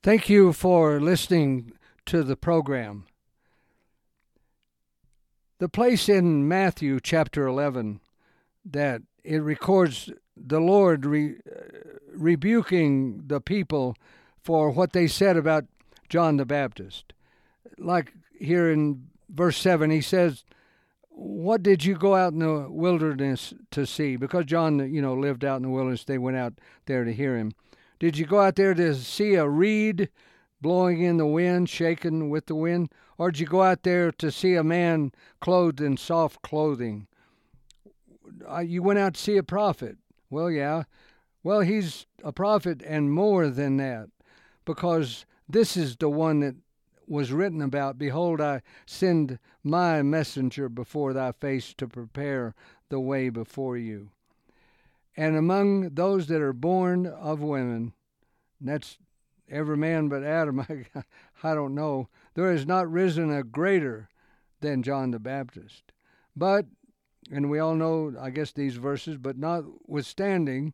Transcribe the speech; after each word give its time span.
Thank 0.00 0.28
you 0.28 0.52
for 0.52 1.00
listening 1.00 1.72
to 2.06 2.22
the 2.22 2.36
program. 2.36 3.06
The 5.58 5.68
place 5.68 6.08
in 6.08 6.46
Matthew 6.46 7.00
chapter 7.02 7.48
11 7.48 8.00
that 8.64 9.02
it 9.24 9.38
records 9.38 10.08
the 10.36 10.60
Lord 10.60 11.04
re, 11.04 11.34
uh, 11.34 11.98
rebuking 12.14 13.24
the 13.26 13.40
people 13.40 13.96
for 14.40 14.70
what 14.70 14.92
they 14.92 15.08
said 15.08 15.36
about 15.36 15.64
John 16.08 16.36
the 16.36 16.46
Baptist. 16.46 17.12
Like 17.76 18.12
here 18.38 18.70
in 18.70 19.08
verse 19.28 19.58
7, 19.58 19.90
he 19.90 20.00
says, 20.00 20.44
What 21.08 21.64
did 21.64 21.84
you 21.84 21.96
go 21.96 22.14
out 22.14 22.34
in 22.34 22.38
the 22.38 22.68
wilderness 22.70 23.52
to 23.72 23.84
see? 23.84 24.14
Because 24.14 24.44
John, 24.44 24.94
you 24.94 25.02
know, 25.02 25.14
lived 25.14 25.44
out 25.44 25.56
in 25.56 25.62
the 25.62 25.70
wilderness, 25.70 26.04
they 26.04 26.18
went 26.18 26.36
out 26.36 26.54
there 26.86 27.02
to 27.02 27.12
hear 27.12 27.36
him. 27.36 27.52
Did 27.98 28.16
you 28.16 28.26
go 28.26 28.40
out 28.40 28.56
there 28.56 28.74
to 28.74 28.94
see 28.94 29.34
a 29.34 29.48
reed 29.48 30.08
blowing 30.60 31.02
in 31.02 31.16
the 31.16 31.26
wind, 31.26 31.68
shaken 31.68 32.30
with 32.30 32.46
the 32.46 32.54
wind? 32.54 32.92
Or 33.16 33.30
did 33.30 33.40
you 33.40 33.46
go 33.46 33.62
out 33.62 33.82
there 33.82 34.12
to 34.12 34.30
see 34.30 34.54
a 34.54 34.62
man 34.62 35.12
clothed 35.40 35.80
in 35.80 35.96
soft 35.96 36.42
clothing? 36.42 37.08
Uh, 38.48 38.60
you 38.60 38.82
went 38.82 38.98
out 38.98 39.14
to 39.14 39.20
see 39.20 39.36
a 39.36 39.42
prophet. 39.42 39.98
Well, 40.30 40.50
yeah. 40.50 40.84
Well, 41.42 41.60
he's 41.60 42.06
a 42.22 42.32
prophet 42.32 42.82
and 42.86 43.12
more 43.12 43.48
than 43.48 43.76
that, 43.78 44.10
because 44.64 45.24
this 45.48 45.76
is 45.76 45.96
the 45.96 46.08
one 46.08 46.40
that 46.40 46.56
was 47.06 47.32
written 47.32 47.62
about 47.62 47.98
Behold, 47.98 48.40
I 48.40 48.62
send 48.86 49.38
my 49.64 50.02
messenger 50.02 50.68
before 50.68 51.12
thy 51.12 51.32
face 51.32 51.74
to 51.78 51.88
prepare 51.88 52.54
the 52.90 53.00
way 53.00 53.30
before 53.30 53.76
you. 53.76 54.10
And 55.18 55.34
among 55.34 55.88
those 55.94 56.28
that 56.28 56.40
are 56.40 56.52
born 56.52 57.04
of 57.04 57.40
women, 57.40 57.92
that's 58.60 58.98
every 59.50 59.76
man 59.76 60.08
but 60.08 60.22
Adam, 60.22 60.60
I, 60.68 61.02
I 61.42 61.54
don't 61.56 61.74
know, 61.74 62.08
there 62.34 62.52
has 62.52 62.64
not 62.64 62.88
risen 62.88 63.28
a 63.32 63.42
greater 63.42 64.08
than 64.60 64.84
John 64.84 65.10
the 65.10 65.18
Baptist. 65.18 65.90
But, 66.36 66.66
and 67.32 67.50
we 67.50 67.58
all 67.58 67.74
know, 67.74 68.14
I 68.16 68.30
guess, 68.30 68.52
these 68.52 68.76
verses, 68.76 69.16
but 69.16 69.36
notwithstanding, 69.36 70.72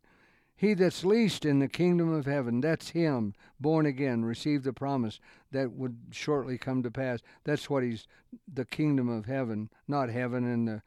he 0.54 0.74
that's 0.74 1.06
least 1.06 1.46
in 1.46 1.58
the 1.60 1.66
kingdom 1.66 2.12
of 2.12 2.26
heaven, 2.26 2.60
that's 2.60 2.90
him, 2.90 3.32
born 3.58 3.86
again, 3.86 4.26
received 4.26 4.64
the 4.64 4.74
promise 4.74 5.20
that 5.52 5.72
would 5.72 5.96
shortly 6.10 6.58
come 6.58 6.82
to 6.82 6.90
pass. 6.90 7.20
That's 7.44 7.70
what 7.70 7.82
he's, 7.82 8.06
the 8.52 8.66
kingdom 8.66 9.08
of 9.08 9.24
heaven, 9.24 9.70
not 9.88 10.10
heaven 10.10 10.44
and 10.44 10.68
the, 10.68 10.82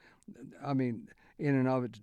I 0.63 0.75
mean, 0.75 1.09
in 1.39 1.55
and 1.55 1.67
of 1.67 1.85
it. 1.85 1.99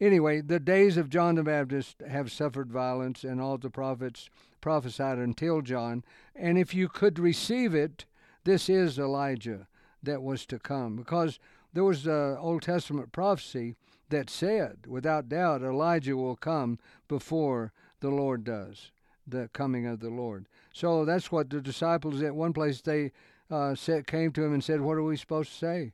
Anyway, 0.00 0.40
the 0.40 0.60
days 0.60 0.96
of 0.96 1.10
John 1.10 1.34
the 1.34 1.42
Baptist 1.42 2.02
have 2.08 2.30
suffered 2.30 2.70
violence, 2.70 3.24
and 3.24 3.40
all 3.40 3.58
the 3.58 3.70
prophets 3.70 4.30
prophesied 4.60 5.18
until 5.18 5.60
John. 5.60 6.04
And 6.36 6.56
if 6.56 6.72
you 6.72 6.88
could 6.88 7.18
receive 7.18 7.74
it, 7.74 8.04
this 8.44 8.68
is 8.68 8.98
Elijah 8.98 9.66
that 10.02 10.22
was 10.22 10.46
to 10.46 10.58
come. 10.58 10.96
Because 10.96 11.40
there 11.72 11.84
was 11.84 12.06
an 12.06 12.36
Old 12.38 12.62
Testament 12.62 13.12
prophecy 13.12 13.74
that 14.10 14.30
said, 14.30 14.86
without 14.86 15.28
doubt, 15.28 15.62
Elijah 15.62 16.16
will 16.16 16.36
come 16.36 16.78
before 17.08 17.72
the 18.00 18.10
Lord 18.10 18.44
does, 18.44 18.90
the 19.26 19.50
coming 19.52 19.86
of 19.86 20.00
the 20.00 20.10
Lord. 20.10 20.46
So 20.72 21.04
that's 21.04 21.32
what 21.32 21.50
the 21.50 21.60
disciples 21.60 22.22
at 22.22 22.34
one 22.34 22.52
place 22.52 22.80
they 22.80 23.12
uh, 23.50 23.74
said, 23.74 24.06
came 24.06 24.32
to 24.32 24.44
him 24.44 24.54
and 24.54 24.62
said, 24.62 24.80
What 24.80 24.96
are 24.96 25.02
we 25.02 25.16
supposed 25.16 25.50
to 25.50 25.58
say? 25.58 25.92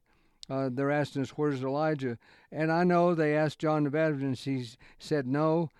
Uh, 0.48 0.68
they're 0.70 0.90
asking 0.90 1.22
us, 1.22 1.30
Where's 1.30 1.62
Elijah? 1.62 2.18
And 2.52 2.70
I 2.70 2.84
know 2.84 3.14
they 3.14 3.36
asked 3.36 3.58
John 3.58 3.84
the 3.84 3.90
Baptist, 3.90 4.22
and 4.22 4.38
he 4.38 4.66
said, 4.98 5.26
No, 5.26 5.70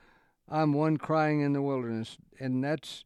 I'm 0.49 0.73
one 0.73 0.97
crying 0.97 1.41
in 1.41 1.53
the 1.53 1.63
wilderness. 1.63 2.17
And 2.41 2.65
that's 2.65 3.05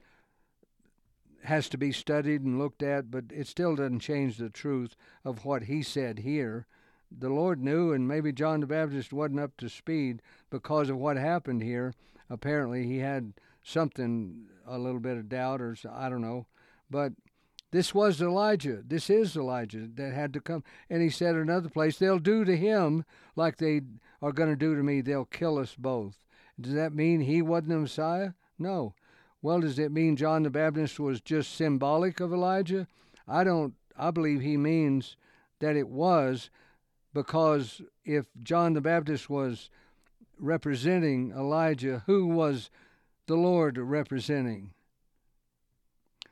has 1.45 1.69
to 1.70 1.78
be 1.78 1.92
studied 1.92 2.42
and 2.42 2.59
looked 2.59 2.83
at, 2.83 3.11
but 3.11 3.25
it 3.31 3.47
still 3.47 3.77
doesn't 3.77 4.00
change 4.00 4.37
the 4.37 4.50
truth 4.50 4.97
of 5.25 5.45
what 5.45 5.65
he 5.65 5.83
said 5.83 6.19
here. 6.19 6.67
The 7.11 7.31
Lord 7.31 7.62
knew, 7.62 7.93
and 7.93 8.06
maybe 8.06 8.33
John 8.33 8.61
the 8.61 8.66
Baptist 8.66 9.12
wasn't 9.12 9.41
up 9.41 9.56
to 9.59 9.69
speed 9.69 10.21
because 10.50 10.91
of 10.91 10.99
what 10.99 11.16
happened 11.16 11.62
here. 11.62 11.94
Apparently, 12.28 12.87
he 12.87 12.99
had 12.99 13.32
something, 13.62 14.49
a 14.66 14.78
little 14.78 15.00
bit 15.00 15.16
of 15.16 15.28
doubt, 15.28 15.62
or 15.62 15.77
I 15.91 16.11
don't 16.11 16.21
know. 16.21 16.47
But 16.91 17.12
this 17.71 17.95
was 17.95 18.23
Elijah. 18.23 18.83
This 18.87 19.11
is 19.11 19.37
Elijah 19.37 19.87
that 19.95 20.15
had 20.15 20.33
to 20.33 20.41
come. 20.41 20.65
And 20.89 21.03
he 21.03 21.11
said 21.11 21.34
another 21.34 21.69
place, 21.69 21.99
they'll 21.99 22.19
do 22.19 22.45
to 22.45 22.56
him 22.56 23.05
like 23.37 23.59
they 23.59 23.83
are 24.23 24.33
going 24.33 24.49
to 24.49 24.56
do 24.56 24.75
to 24.75 24.83
me. 24.83 25.01
They'll 25.01 25.27
kill 25.27 25.59
us 25.59 25.75
both. 25.77 26.25
Does 26.61 26.73
that 26.75 26.95
mean 26.95 27.21
he 27.21 27.43
wasn't 27.43 27.69
the 27.69 27.79
Messiah? 27.79 28.31
No. 28.59 28.95
Well, 29.43 29.61
does 29.61 29.79
it 29.79 29.93
mean 29.93 30.17
John 30.17 30.43
the 30.43 30.51
Baptist 30.51 30.99
was 30.99 31.21
just 31.21 31.55
symbolic 31.55 32.21
of 32.21 32.33
Elijah? 32.33 32.89
I 33.27 33.45
don't. 33.45 33.75
I 33.97 34.11
believe 34.11 34.41
he 34.41 34.56
means 34.56 35.17
that 35.61 35.77
it 35.77 35.89
was 35.89 36.50
because 37.12 37.83
if 38.05 38.27
John 38.43 38.75
the 38.75 38.81
Baptist 38.81 39.29
was 39.29 39.71
representing 40.39 41.33
Elijah, 41.33 42.03
who 42.06 42.27
was 42.27 42.71
the 43.27 43.37
Lord 43.37 43.77
representing? 43.77 44.73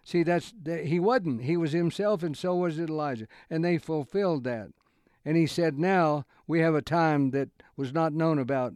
See, 0.07 0.23
that's 0.23 0.55
that 0.63 0.87
he 0.87 1.01
wasn't. 1.01 1.43
He 1.43 1.57
was 1.57 1.73
himself, 1.73 2.23
and 2.23 2.37
so 2.37 2.55
was 2.55 2.79
Elijah, 2.79 3.27
and 3.51 3.65
they 3.65 3.77
fulfilled 3.77 4.45
that. 4.45 4.69
And 5.25 5.37
he 5.37 5.49
said, 5.49 5.81
"Now 5.81 6.27
we 6.47 6.61
have 6.61 6.77
a 6.77 6.81
time 6.81 7.33
that 7.33 7.49
was 7.77 7.93
not 7.93 8.13
known 8.13 8.39
about. 8.39 8.73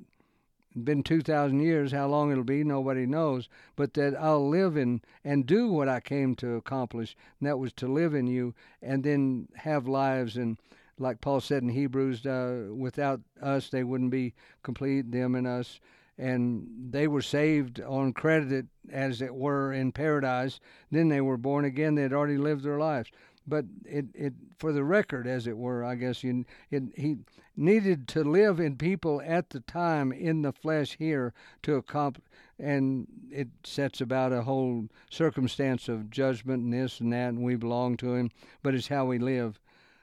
Been 0.75 1.05
two 1.05 1.21
thousand 1.21 1.61
years. 1.61 1.93
How 1.93 2.09
long 2.09 2.33
it'll 2.33 2.43
be, 2.43 2.65
nobody 2.65 3.07
knows. 3.07 3.49
But 3.77 3.95
that 3.95 4.21
I'll 4.21 4.49
live 4.49 4.77
in 4.77 5.03
and 5.23 5.47
do 5.47 5.71
what 5.71 5.89
I 5.89 6.01
came 6.01 6.35
to 6.35 6.57
accomplish, 6.57 7.15
and 7.39 7.49
that 7.49 7.61
was 7.61 7.73
to 7.75 7.87
live 7.87 8.13
in 8.13 8.27
you, 8.27 8.53
and 8.83 9.05
then 9.05 9.47
have 9.55 9.87
lives 9.87 10.37
and." 10.37 10.59
Like 10.99 11.23
Paul 11.23 11.41
said 11.41 11.63
in 11.63 11.71
Hebrews, 11.71 12.27
uh, 12.27 12.67
without 12.75 13.23
us, 13.41 13.71
they 13.71 13.85
wouldn't 13.85 14.11
be 14.11 14.35
complete, 14.63 15.11
them 15.13 15.35
and 15.35 15.47
us 15.47 15.81
and 16.21 16.67
they 16.91 17.09
were 17.09 17.23
saved 17.23 17.81
on 17.81 18.13
credit, 18.13 18.67
as 18.93 19.23
it 19.23 19.35
were, 19.35 19.73
in 19.73 19.91
paradise. 19.91 20.61
Then 20.91 21.09
they 21.09 21.23
were 21.23 21.39
born 21.39 21.65
again. 21.65 21.95
They 21.95 22.03
had 22.03 22.13
already 22.13 22.37
lived 22.37 22.63
their 22.63 22.79
lives. 22.79 23.11
But 23.47 23.65
it, 23.87 24.05
it 24.15 24.35
for 24.59 24.73
the 24.73 24.85
record, 24.85 25.27
as 25.27 25.47
it 25.47 25.57
were, 25.57 25.83
I 25.83 25.95
guess 25.95 26.23
you, 26.23 26.45
it, 26.71 26.83
he 26.95 27.17
needed 27.57 28.07
to 28.09 28.23
live 28.23 28.61
in 28.61 28.77
people 28.77 29.23
at 29.25 29.51
the 29.51 29.61
time 29.61 30.13
in 30.13 30.43
the 30.43 30.53
flesh 30.53 30.97
here 30.99 31.33
to 31.63 31.77
accomplish, 31.77 32.27
and 32.59 33.07
it 33.31 33.49
sets 33.65 34.01
about 34.03 34.33
a 34.33 34.43
whole 34.43 34.89
circumstance 35.09 35.89
of 35.89 36.11
judgment 36.11 36.65
and 36.65 36.73
this 36.73 37.01
and 37.01 37.13
that, 37.15 37.31
and 37.31 37.43
we 37.43 37.57
belong 37.57 37.97
to 37.97 38.15
him, 38.15 38.31
but 38.63 38.75
it's 38.75 38.89
how 38.89 39.07
we 39.07 39.19
live. 39.19 39.59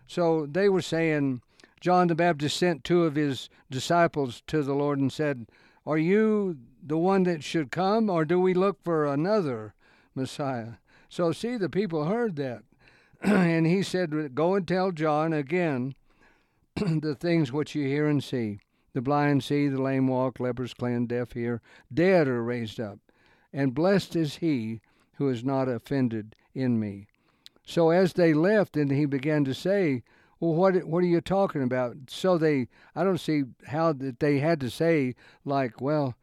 So 0.08 0.48
they 0.50 0.68
were 0.68 0.82
saying, 0.82 1.42
John 1.80 2.08
the 2.08 2.16
Baptist 2.16 2.58
sent 2.58 2.84
two 2.84 3.04
of 3.04 3.16
his 3.16 3.50
disciples 3.70 4.42
to 4.48 4.64
the 4.64 4.74
Lord 4.74 4.98
and 5.00 5.14
said, 5.14 5.46
are 5.88 5.98
you 5.98 6.58
the 6.86 6.98
one 6.98 7.24
that 7.24 7.44
should 7.44 7.72
come, 7.72 8.10
or 8.10 8.26
do 8.26 8.40
we 8.40 8.54
look 8.54 8.84
for 8.84 9.06
another 9.06 9.74
Messiah? 10.14 10.74
So, 11.08 11.32
see, 11.32 11.56
the 11.56 11.70
people 11.70 12.06
heard 12.06 12.36
that. 12.36 12.64
and 13.22 13.66
he 13.66 13.82
said, 13.82 14.36
Go 14.36 14.56
and 14.56 14.68
tell 14.68 14.92
John 14.92 15.32
again 15.32 15.96
the 16.76 17.16
things 17.16 17.54
which 17.54 17.74
you 17.74 17.88
hear 17.88 18.06
and 18.06 18.22
see. 18.22 18.60
The 18.94 19.02
blind 19.02 19.44
see, 19.44 19.70
the 19.70 19.82
lame 19.82 20.08
walk, 20.08 20.40
lepers 20.42 20.74
cleanse, 20.74 21.08
deaf 21.08 21.32
hear, 21.32 21.62
dead 21.94 22.28
are 22.28 22.44
raised 22.44 22.80
up. 22.80 23.00
And 23.54 23.74
blessed 23.74 24.16
is 24.16 24.38
he 24.38 24.82
who 25.14 25.30
is 25.30 25.44
not 25.44 25.70
offended 25.70 26.36
in 26.54 26.80
me. 26.80 27.08
So 27.66 27.92
as 27.92 28.14
they 28.14 28.34
left, 28.34 28.76
and 28.76 28.92
he 28.92 29.06
began 29.06 29.46
to 29.46 29.54
say, 29.54 30.04
well, 30.40 30.54
what 30.54 30.84
what 30.86 31.04
are 31.04 31.08
you 31.08 31.22
talking 31.22 31.64
about? 31.64 31.96
So 32.10 32.38
they, 32.38 32.68
I 32.96 33.04
don't 33.04 33.20
see 33.20 33.44
how 33.68 33.94
that 33.94 34.20
they 34.20 34.40
had 34.40 34.60
to 34.62 34.70
say 34.70 35.16
like, 35.46 35.82
well, 35.82 36.16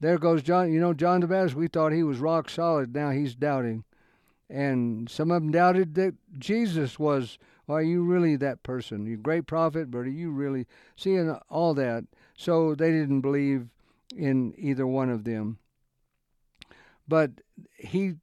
there 0.00 0.18
goes 0.18 0.42
John. 0.42 0.72
You 0.72 0.80
know, 0.80 0.94
John 0.94 1.20
the 1.20 1.26
Baptist. 1.26 1.54
We 1.54 1.68
thought 1.68 1.92
he 1.92 2.02
was 2.02 2.18
rock 2.18 2.50
solid. 2.50 2.94
Now 2.94 3.10
he's 3.10 3.34
doubting, 3.34 3.84
and 4.48 5.08
some 5.08 5.30
of 5.30 5.42
them 5.42 5.52
doubted 5.52 5.94
that 5.94 6.14
Jesus 6.38 6.98
was. 6.98 7.38
Are 7.68 7.82
you 7.82 8.02
really 8.02 8.34
that 8.34 8.64
person? 8.64 9.06
You 9.06 9.16
great 9.16 9.46
prophet, 9.46 9.92
but 9.92 9.98
are 9.98 10.08
you 10.08 10.32
really 10.32 10.66
seeing 10.96 11.30
all 11.48 11.72
that? 11.74 12.04
So 12.36 12.74
they 12.74 12.90
didn't 12.90 13.20
believe 13.20 13.68
in 14.16 14.54
either 14.58 14.88
one 14.88 15.08
of 15.08 15.22
them. 15.22 15.58
But 17.06 17.30
he, 17.78 18.14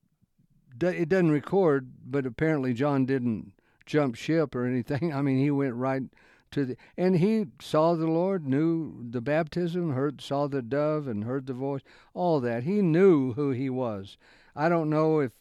it 0.82 1.08
doesn't 1.08 1.32
record. 1.32 1.92
But 2.06 2.26
apparently 2.26 2.74
John 2.74 3.06
didn't 3.06 3.54
jump 3.88 4.16
ship 4.16 4.54
or 4.54 4.66
anything. 4.66 5.12
I 5.16 5.22
mean, 5.24 5.40
he 5.40 5.50
went 5.50 5.74
right 5.74 6.04
to 6.52 6.66
the 6.66 6.78
and 6.96 7.18
he 7.18 7.48
saw 7.60 7.96
the 7.96 8.08
Lord, 8.08 8.46
knew 8.46 9.10
the 9.10 9.22
baptism, 9.22 9.94
heard 9.94 10.22
saw 10.22 10.48
the 10.48 10.62
dove 10.62 11.08
and 11.08 11.24
heard 11.24 11.48
the 11.48 11.54
voice, 11.54 11.82
all 12.14 12.40
that. 12.42 12.64
He 12.64 12.82
knew 12.82 13.34
who 13.34 13.52
he 13.52 13.70
was. 13.70 14.18
I 14.56 14.70
don't 14.70 14.90
know 14.90 15.20
if 15.20 15.32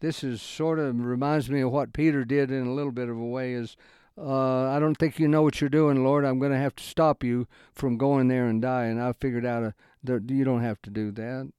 this 0.00 0.22
is 0.22 0.42
sort 0.42 0.78
of 0.78 1.00
reminds 1.00 1.48
me 1.48 1.62
of 1.62 1.72
what 1.72 1.94
Peter 1.94 2.24
did 2.24 2.50
in 2.50 2.66
a 2.66 2.74
little 2.74 2.92
bit 2.92 3.08
of 3.08 3.16
a 3.16 3.24
way 3.24 3.54
is 3.54 3.76
uh, 4.16 4.68
I 4.68 4.78
don't 4.78 4.96
think 4.96 5.18
you 5.18 5.26
know 5.26 5.42
what 5.42 5.60
you're 5.60 5.70
doing, 5.70 6.04
Lord. 6.04 6.24
I'm 6.24 6.38
going 6.38 6.52
to 6.52 6.58
have 6.58 6.76
to 6.76 6.84
stop 6.84 7.24
you 7.24 7.48
from 7.72 7.96
going 7.96 8.28
there 8.28 8.46
and 8.46 8.62
dying. 8.62 9.00
I 9.00 9.12
figured 9.12 9.44
out 9.44 9.64
a, 9.64 9.74
that 10.04 10.30
you 10.30 10.44
don't 10.44 10.62
have 10.62 10.80
to 10.82 10.90
do 10.90 11.10
that. 11.12 11.50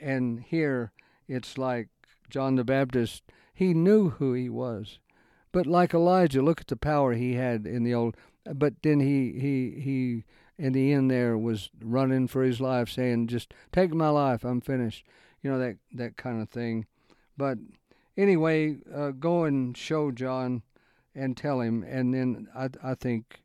And 0.00 0.40
here 0.40 0.92
it's 1.28 1.58
like 1.58 1.88
John 2.30 2.56
the 2.56 2.64
Baptist, 2.64 3.22
he 3.52 3.74
knew 3.74 4.10
who 4.10 4.32
he 4.32 4.48
was. 4.48 4.98
But 5.52 5.66
like 5.66 5.94
Elijah, 5.94 6.42
look 6.42 6.60
at 6.60 6.68
the 6.68 6.76
power 6.76 7.14
he 7.14 7.34
had 7.34 7.66
in 7.66 7.82
the 7.82 7.94
old. 7.94 8.16
But 8.44 8.82
then 8.82 9.00
he 9.00 9.32
he 9.32 9.80
he 9.80 10.24
in 10.58 10.72
the 10.72 10.92
end 10.92 11.10
there 11.10 11.36
was 11.36 11.70
running 11.82 12.28
for 12.28 12.42
his 12.42 12.60
life, 12.60 12.88
saying, 12.88 13.28
"Just 13.28 13.52
take 13.72 13.92
my 13.92 14.08
life, 14.08 14.44
I'm 14.44 14.60
finished." 14.60 15.06
You 15.42 15.50
know 15.50 15.58
that 15.58 15.76
that 15.92 16.16
kind 16.16 16.40
of 16.40 16.48
thing. 16.48 16.86
But 17.36 17.58
anyway, 18.16 18.78
uh, 18.94 19.10
go 19.10 19.44
and 19.44 19.76
show 19.76 20.10
John 20.10 20.62
and 21.14 21.36
tell 21.36 21.60
him, 21.60 21.82
and 21.82 22.14
then 22.14 22.48
I 22.54 22.70
I 22.82 22.94
think 22.94 23.40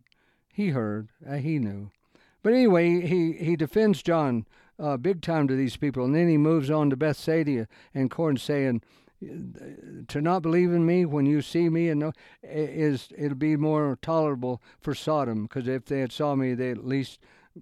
he 0.53 0.69
heard, 0.69 1.09
uh, 1.27 1.35
he 1.35 1.59
knew. 1.59 1.91
But 2.43 2.53
anyway, 2.53 3.01
he 3.01 3.33
he 3.33 3.55
defends 3.55 4.03
John 4.03 4.45
uh, 4.79 4.97
big 4.97 5.21
time 5.21 5.47
to 5.47 5.55
these 5.55 5.77
people, 5.77 6.05
and 6.05 6.13
then 6.13 6.27
he 6.27 6.37
moves 6.37 6.69
on 6.69 6.89
to 6.89 6.95
Bethsaida 6.95 7.67
and 7.93 8.11
Chorazin 8.11 8.81
to 10.07 10.21
not 10.21 10.41
believe 10.41 10.71
in 10.71 10.85
me 10.85 11.05
when 11.05 11.25
you 11.25 11.41
see 11.41 11.69
me 11.69 11.89
and 11.89 11.99
know, 11.99 12.13
is 12.43 13.09
it'll 13.17 13.35
be 13.35 13.55
more 13.55 13.97
tolerable 14.01 14.61
for 14.79 14.93
Sodom 14.93 15.43
because 15.43 15.67
if 15.67 15.85
they 15.85 16.01
had 16.01 16.11
saw 16.11 16.35
me, 16.35 16.53
they 16.53 16.71
at 16.71 16.85
least 16.85 17.19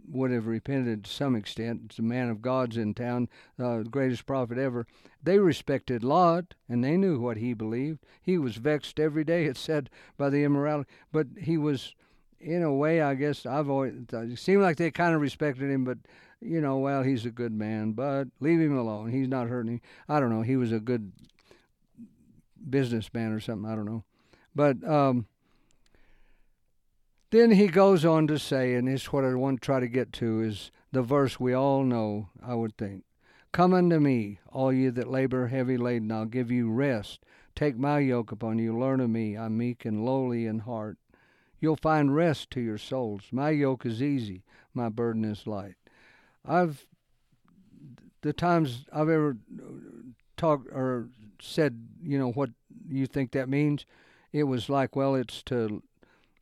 would 0.10 0.32
have 0.32 0.48
repented 0.48 1.04
to 1.04 1.12
some 1.12 1.36
extent. 1.36 1.82
It's 1.86 2.00
a 2.00 2.04
man 2.04 2.30
of 2.30 2.42
God's 2.42 2.78
in 2.78 2.94
town, 2.94 3.30
uh, 3.60 3.78
the 3.80 3.84
greatest 3.84 4.26
prophet 4.26 4.58
ever. 4.58 4.88
They 5.22 5.38
respected 5.38 6.04
Lot, 6.04 6.56
and 6.68 6.84
they 6.84 6.98
knew 6.98 7.20
what 7.20 7.38
he 7.38 7.54
believed. 7.54 8.00
He 8.22 8.38
was 8.38 8.56
vexed 8.56 9.00
every 9.00 9.24
day, 9.24 9.46
it 9.46 9.58
said, 9.58 9.90
by 10.18 10.30
the 10.30 10.44
immorality, 10.44 10.90
but 11.12 11.28
he 11.40 11.58
was, 11.58 11.94
in 12.40 12.64
a 12.64 12.74
way, 12.74 13.02
I 13.02 13.14
guess 13.14 13.46
I've 13.46 13.70
always 13.70 13.94
it 14.12 14.40
seemed 14.40 14.64
like 14.64 14.78
they 14.78 14.92
kind 14.92 15.14
of 15.14 15.22
respected 15.22 15.70
him, 15.70 15.86
but 15.86 16.00
you 16.42 16.60
know, 16.60 16.78
well, 16.78 17.04
he's 17.04 17.26
a 17.26 17.32
good 17.32 17.54
man, 17.54 17.94
but 17.94 18.28
leave 18.40 18.60
him 18.60 18.78
alone. 18.78 19.12
He's 19.12 19.30
not 19.30 19.48
hurting. 19.48 19.80
I 20.10 20.20
don't 20.20 20.30
know. 20.30 20.42
He 20.42 20.58
was 20.58 20.74
a 20.74 20.80
good 20.80 21.14
businessman 22.70 23.32
or 23.32 23.40
something. 23.40 23.70
I 23.70 23.76
don't 23.76 23.86
know. 23.86 24.04
But 24.56 24.84
um, 24.88 25.28
then 27.32 27.52
he 27.52 27.68
goes 27.68 28.06
on 28.06 28.28
to 28.28 28.38
say, 28.38 28.76
and 28.76 28.88
this 28.88 29.04
is 29.04 29.08
what 29.08 29.26
I 29.26 29.34
want 29.34 29.62
to 29.62 29.66
try 29.66 29.80
to 29.80 29.88
get 29.88 30.14
to, 30.14 30.42
is 30.42 30.72
the 30.92 31.02
verse 31.02 31.40
we 31.40 31.54
all 31.54 31.84
know, 31.84 32.30
I 32.46 32.54
would 32.54 32.78
think. 32.78 33.04
Come 33.52 33.74
unto 33.74 34.00
me, 34.00 34.40
all 34.52 34.72
ye 34.72 34.90
that 34.90 35.10
labor 35.10 35.48
heavy 35.48 35.78
laden, 35.78 36.12
I'll 36.12 36.26
give 36.26 36.52
you 36.52 36.72
rest. 36.72 37.20
Take 37.56 37.78
my 37.78 38.00
yoke 38.00 38.32
upon 38.32 38.60
you, 38.60 38.78
learn 38.78 39.00
of 39.00 39.10
me. 39.10 39.38
I'm 39.38 39.58
meek 39.58 39.86
and 39.86 40.06
lowly 40.06 40.46
in 40.46 40.60
heart. 40.60 40.98
You'll 41.60 41.76
find 41.76 42.16
rest 42.16 42.50
to 42.52 42.62
your 42.62 42.78
souls. 42.78 43.24
My 43.32 43.52
yoke 43.52 43.86
is 43.86 44.02
easy, 44.02 44.44
my 44.74 44.90
burden 44.90 45.24
is 45.24 45.48
light. 45.48 45.76
I've 46.46 46.86
the 48.22 48.34
times 48.34 48.86
I've 48.92 49.10
ever 49.10 49.38
talked 50.38 50.68
or 50.72 51.10
said, 51.42 51.88
you 52.02 52.18
know, 52.18 52.32
what 52.32 52.50
you 52.90 53.06
think 53.06 53.32
that 53.32 53.50
means, 53.50 53.86
it 54.32 54.44
was 54.44 54.70
like, 54.70 54.96
well, 54.96 55.16
it's 55.16 55.44
to 55.44 55.84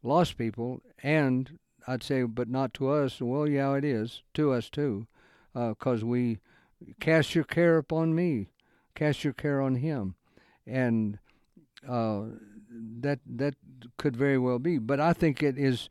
lost 0.03 0.37
people, 0.37 0.81
and 1.03 1.59
I'd 1.87 2.03
say, 2.03 2.23
but 2.23 2.49
not 2.49 2.73
to 2.75 2.89
us. 2.89 3.21
Well, 3.21 3.47
yeah, 3.47 3.73
it 3.73 3.83
is 3.83 4.23
to 4.35 4.53
us 4.53 4.69
too, 4.69 5.07
because 5.53 6.03
uh, 6.03 6.07
we 6.07 6.39
cast 6.99 7.35
your 7.35 7.43
care 7.43 7.77
upon 7.77 8.15
me, 8.15 8.49
cast 8.95 9.23
your 9.23 9.33
care 9.33 9.61
on 9.61 9.75
Him, 9.75 10.15
and 10.65 11.19
uh, 11.87 12.23
that 12.99 13.19
that 13.25 13.55
could 13.97 14.15
very 14.15 14.37
well 14.37 14.59
be. 14.59 14.77
But 14.77 14.99
I 14.99 15.13
think 15.13 15.43
it 15.43 15.57
is 15.57 15.89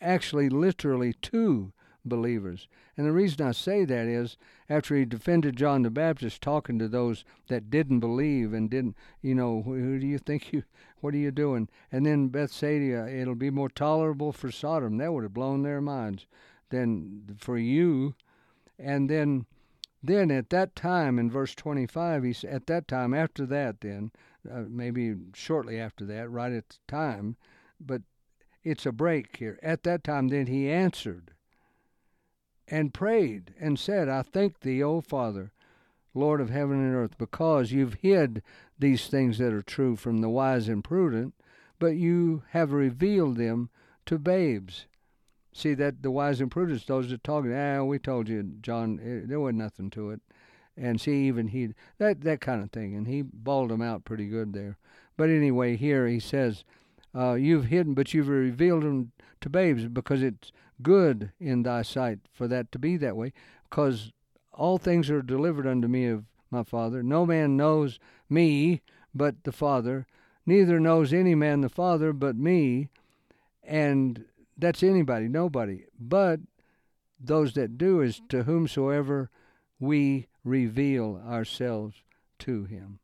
actually 0.00 0.48
literally 0.48 1.12
to 1.14 1.72
believers. 2.10 2.68
And 2.98 3.06
the 3.06 3.12
reason 3.12 3.46
I 3.46 3.52
say 3.52 3.86
that 3.86 4.06
is 4.06 4.36
after 4.68 4.94
he 4.94 5.06
defended 5.06 5.56
John 5.56 5.80
the 5.80 5.90
Baptist 5.90 6.42
talking 6.42 6.78
to 6.78 6.88
those 6.88 7.24
that 7.48 7.70
didn't 7.70 8.00
believe 8.00 8.52
and 8.52 8.68
didn't, 8.68 8.96
you 9.22 9.34
know, 9.34 9.62
who 9.62 9.98
do 9.98 10.06
you 10.06 10.18
think 10.18 10.52
you, 10.52 10.64
what 11.00 11.14
are 11.14 11.18
you 11.18 11.30
doing? 11.30 11.70
And 11.90 12.04
then 12.04 12.28
Bethsaida, 12.28 13.08
it'll 13.08 13.34
be 13.34 13.48
more 13.48 13.70
tolerable 13.70 14.32
for 14.32 14.50
Sodom. 14.50 14.98
That 14.98 15.14
would 15.14 15.22
have 15.22 15.32
blown 15.32 15.62
their 15.62 15.80
minds 15.80 16.26
than 16.68 17.38
for 17.38 17.56
you. 17.56 18.14
And 18.78 19.08
then, 19.08 19.46
then 20.02 20.30
at 20.30 20.50
that 20.50 20.76
time 20.76 21.18
in 21.18 21.30
verse 21.30 21.54
25, 21.54 22.24
he 22.24 22.34
at 22.46 22.66
that 22.66 22.86
time, 22.86 23.14
after 23.14 23.46
that, 23.46 23.80
then, 23.80 24.10
uh, 24.50 24.64
maybe 24.68 25.14
shortly 25.34 25.80
after 25.80 26.04
that, 26.04 26.30
right 26.30 26.52
at 26.52 26.68
the 26.68 26.76
time, 26.86 27.36
but 27.80 28.02
it's 28.62 28.86
a 28.86 28.92
break 28.92 29.36
here. 29.36 29.58
At 29.62 29.84
that 29.84 30.04
time, 30.04 30.28
then 30.28 30.46
he 30.46 30.70
answered 30.70 31.32
and 32.70 32.94
prayed 32.94 33.52
and 33.60 33.78
said, 33.78 34.08
I 34.08 34.22
thank 34.22 34.60
thee, 34.60 34.82
O 34.82 35.00
Father, 35.00 35.52
Lord 36.14 36.40
of 36.40 36.50
heaven 36.50 36.78
and 36.78 36.94
earth, 36.94 37.18
because 37.18 37.72
you've 37.72 37.94
hid 37.94 38.42
these 38.78 39.08
things 39.08 39.38
that 39.38 39.52
are 39.52 39.62
true 39.62 39.96
from 39.96 40.20
the 40.20 40.28
wise 40.28 40.68
and 40.68 40.82
prudent, 40.82 41.34
but 41.78 41.96
you 41.96 42.44
have 42.50 42.72
revealed 42.72 43.36
them 43.36 43.70
to 44.06 44.18
babes. 44.18 44.86
See 45.52 45.74
that 45.74 46.02
the 46.02 46.10
wise 46.10 46.40
and 46.40 46.50
prudent, 46.50 46.86
those 46.86 47.10
that 47.10 47.24
talk, 47.24 47.44
ah, 47.52 47.82
we 47.82 47.98
told 47.98 48.28
you, 48.28 48.42
John, 48.60 49.00
it, 49.02 49.28
there 49.28 49.40
wasn't 49.40 49.58
nothing 49.58 49.90
to 49.90 50.10
it. 50.10 50.20
And 50.76 51.00
see, 51.00 51.26
even 51.26 51.48
he, 51.48 51.70
that, 51.98 52.22
that 52.22 52.40
kind 52.40 52.62
of 52.62 52.70
thing. 52.70 52.94
And 52.94 53.06
he 53.06 53.22
bawled 53.22 53.70
them 53.70 53.82
out 53.82 54.04
pretty 54.04 54.28
good 54.28 54.52
there. 54.52 54.78
But 55.16 55.28
anyway, 55.28 55.76
here 55.76 56.06
he 56.06 56.20
says, 56.20 56.64
uh, 57.14 57.34
You've 57.34 57.66
hidden, 57.66 57.94
but 57.94 58.14
you've 58.14 58.28
revealed 58.28 58.84
them 58.84 59.12
to 59.40 59.50
babes 59.50 59.86
because 59.86 60.22
it's 60.22 60.52
good 60.82 61.32
in 61.38 61.62
thy 61.62 61.82
sight 61.82 62.20
for 62.32 62.48
that 62.48 62.72
to 62.72 62.78
be 62.78 62.96
that 62.96 63.16
way, 63.16 63.32
because 63.68 64.12
all 64.52 64.78
things 64.78 65.10
are 65.10 65.22
delivered 65.22 65.66
unto 65.66 65.88
me 65.88 66.06
of 66.06 66.24
my 66.50 66.62
Father. 66.62 67.02
No 67.02 67.24
man 67.24 67.56
knows 67.56 67.98
me 68.28 68.82
but 69.14 69.44
the 69.44 69.52
Father, 69.52 70.06
neither 70.46 70.78
knows 70.78 71.12
any 71.12 71.34
man 71.34 71.60
the 71.60 71.68
Father 71.68 72.12
but 72.12 72.36
me, 72.36 72.88
and 73.62 74.24
that's 74.56 74.82
anybody, 74.82 75.28
nobody. 75.28 75.84
But 75.98 76.40
those 77.18 77.54
that 77.54 77.78
do 77.78 78.00
is 78.00 78.20
to 78.28 78.44
whomsoever 78.44 79.30
we 79.78 80.28
reveal 80.44 81.22
ourselves 81.26 81.96
to 82.40 82.64
him. 82.64 82.98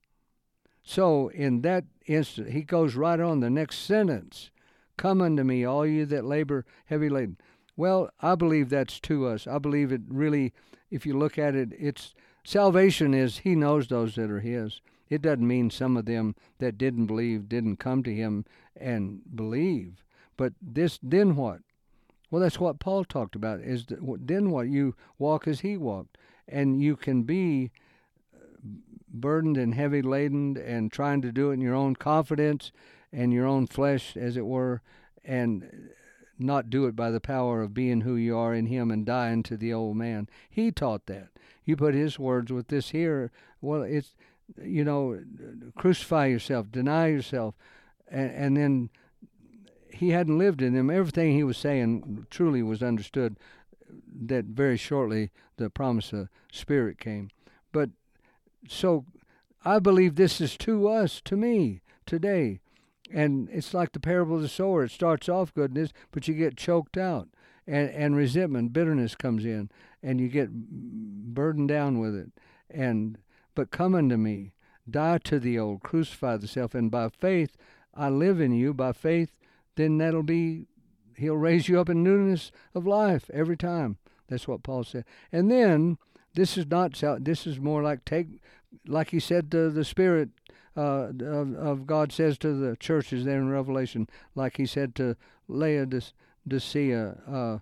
So 0.82 1.28
in 1.28 1.62
that 1.62 1.84
instant, 2.06 2.50
he 2.50 2.62
goes 2.62 2.94
right 2.94 3.18
on 3.20 3.40
the 3.40 3.50
next 3.50 3.78
sentence 3.78 4.50
Come 4.96 5.20
unto 5.20 5.44
me, 5.44 5.64
all 5.64 5.86
you 5.86 6.06
that 6.06 6.24
labor 6.24 6.64
heavy 6.86 7.08
laden. 7.08 7.36
Well, 7.76 8.10
I 8.20 8.34
believe 8.34 8.70
that's 8.70 8.98
to 9.00 9.26
us. 9.26 9.46
I 9.46 9.58
believe 9.58 9.92
it 9.92 10.00
really, 10.08 10.52
if 10.90 11.04
you 11.04 11.16
look 11.16 11.38
at 11.38 11.54
it, 11.54 11.72
it's 11.78 12.14
salvation 12.42 13.12
is 13.12 13.38
He 13.38 13.54
knows 13.54 13.88
those 13.88 14.14
that 14.14 14.30
are 14.30 14.40
His. 14.40 14.80
It 15.08 15.22
doesn't 15.22 15.46
mean 15.46 15.70
some 15.70 15.96
of 15.96 16.06
them 16.06 16.34
that 16.58 16.78
didn't 16.78 17.06
believe 17.06 17.48
didn't 17.48 17.76
come 17.76 18.02
to 18.04 18.14
Him 18.14 18.44
and 18.74 19.20
believe. 19.34 20.04
But 20.36 20.54
this, 20.60 20.98
then 21.02 21.36
what? 21.36 21.60
Well, 22.30 22.42
that's 22.42 22.58
what 22.58 22.80
Paul 22.80 23.04
talked 23.04 23.36
about. 23.36 23.60
Is 23.60 23.86
then 23.88 24.50
what 24.50 24.68
you 24.68 24.94
walk 25.18 25.46
as 25.46 25.60
He 25.60 25.76
walked, 25.76 26.18
and 26.48 26.80
you 26.80 26.96
can 26.96 27.22
be 27.22 27.70
uh, 28.34 28.38
burdened 29.08 29.56
and 29.56 29.74
heavy 29.74 30.02
laden 30.02 30.56
and 30.56 30.90
trying 30.90 31.22
to 31.22 31.30
do 31.30 31.50
it 31.50 31.54
in 31.54 31.60
your 31.60 31.74
own 31.74 31.94
confidence 31.94 32.72
and 33.12 33.32
your 33.32 33.46
own 33.46 33.66
flesh, 33.66 34.16
as 34.16 34.36
it 34.36 34.44
were, 34.46 34.82
and 35.24 35.90
not 36.38 36.70
do 36.70 36.86
it 36.86 36.94
by 36.94 37.10
the 37.10 37.20
power 37.20 37.62
of 37.62 37.74
being 37.74 38.02
who 38.02 38.16
you 38.16 38.36
are 38.36 38.54
in 38.54 38.66
Him 38.66 38.90
and 38.90 39.04
dying 39.06 39.42
to 39.44 39.56
the 39.56 39.72
old 39.72 39.96
man. 39.96 40.28
He 40.48 40.70
taught 40.70 41.06
that. 41.06 41.28
You 41.64 41.76
put 41.76 41.94
His 41.94 42.18
words 42.18 42.52
with 42.52 42.68
this 42.68 42.90
here. 42.90 43.30
Well, 43.60 43.82
it's 43.82 44.14
you 44.62 44.84
know, 44.84 45.20
crucify 45.76 46.26
yourself, 46.26 46.70
deny 46.70 47.08
yourself, 47.08 47.54
and, 48.08 48.30
and 48.30 48.56
then 48.56 48.90
he 49.90 50.10
hadn't 50.10 50.38
lived 50.38 50.62
in 50.62 50.74
them. 50.74 50.90
Everything 50.90 51.32
he 51.32 51.44
was 51.44 51.56
saying 51.56 52.26
truly 52.30 52.62
was 52.62 52.82
understood. 52.82 53.36
That 54.18 54.46
very 54.46 54.76
shortly 54.76 55.30
the 55.56 55.70
promise 55.70 56.12
of 56.12 56.28
Spirit 56.50 56.98
came, 56.98 57.30
but 57.72 57.90
so 58.68 59.04
I 59.64 59.78
believe 59.78 60.14
this 60.14 60.40
is 60.40 60.56
to 60.58 60.88
us, 60.88 61.20
to 61.24 61.36
me 61.36 61.82
today. 62.04 62.60
And 63.12 63.48
it's 63.52 63.72
like 63.72 63.92
the 63.92 64.00
parable 64.00 64.36
of 64.36 64.42
the 64.42 64.48
sower. 64.48 64.84
It 64.84 64.90
starts 64.90 65.28
off 65.28 65.54
goodness, 65.54 65.92
but 66.10 66.26
you 66.26 66.34
get 66.34 66.56
choked 66.56 66.96
out. 66.96 67.28
And, 67.66 67.90
and 67.90 68.16
resentment, 68.16 68.72
bitterness 68.72 69.14
comes 69.14 69.44
in, 69.44 69.70
and 70.02 70.20
you 70.20 70.28
get 70.28 70.50
burdened 70.52 71.68
down 71.68 71.98
with 71.98 72.14
it. 72.14 72.30
And 72.70 73.18
but 73.54 73.70
come 73.70 73.94
unto 73.94 74.16
me, 74.16 74.52
die 74.88 75.18
to 75.24 75.40
the 75.40 75.58
old, 75.58 75.82
crucify 75.82 76.36
the 76.36 76.46
self, 76.46 76.74
and 76.74 76.90
by 76.90 77.08
faith 77.08 77.56
I 77.92 78.08
live 78.08 78.40
in 78.40 78.52
you. 78.52 78.72
By 78.72 78.92
faith, 78.92 79.32
then 79.74 79.98
that'll 79.98 80.22
be 80.22 80.66
He'll 81.16 81.36
raise 81.36 81.68
you 81.68 81.80
up 81.80 81.88
in 81.88 82.02
newness 82.02 82.52
of 82.74 82.86
life 82.86 83.30
every 83.32 83.56
time. 83.56 83.96
That's 84.28 84.46
what 84.46 84.62
Paul 84.62 84.84
said. 84.84 85.04
And 85.32 85.50
then 85.50 85.98
this 86.34 86.58
is 86.58 86.66
not 86.66 87.00
this 87.20 87.46
is 87.46 87.58
more 87.58 87.82
like 87.82 88.04
take 88.04 88.42
like 88.86 89.10
he 89.10 89.20
said 89.20 89.50
to 89.50 89.70
the 89.70 89.84
spirit 89.84 90.28
uh, 90.76 91.12
of, 91.20 91.54
of 91.54 91.86
God 91.86 92.12
says 92.12 92.38
to 92.38 92.52
the 92.52 92.76
churches 92.76 93.24
there 93.24 93.38
in 93.38 93.48
Revelation, 93.48 94.08
like 94.34 94.56
He 94.56 94.66
said 94.66 94.94
to 94.96 95.16
Laodicea, 95.48 97.16
uh, 97.28 97.58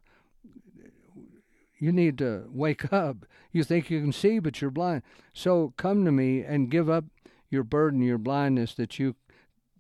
you 1.79 1.93
need 1.93 2.19
to 2.19 2.45
wake 2.51 2.93
up. 2.93 3.27
You 3.53 3.65
think 3.65 3.91
you 3.91 4.01
can 4.01 4.13
see, 4.13 4.39
but 4.39 4.61
you're 4.61 4.71
blind. 4.71 5.03
So 5.33 5.75
come 5.77 6.05
to 6.05 6.13
me 6.13 6.43
and 6.43 6.71
give 6.71 6.91
up 6.91 7.05
your 7.51 7.63
burden, 7.63 8.03
your 8.03 8.19
blindness, 8.19 8.75
that 8.75 8.99
you 8.99 9.15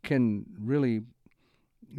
can 0.02 0.46
really 0.60 1.02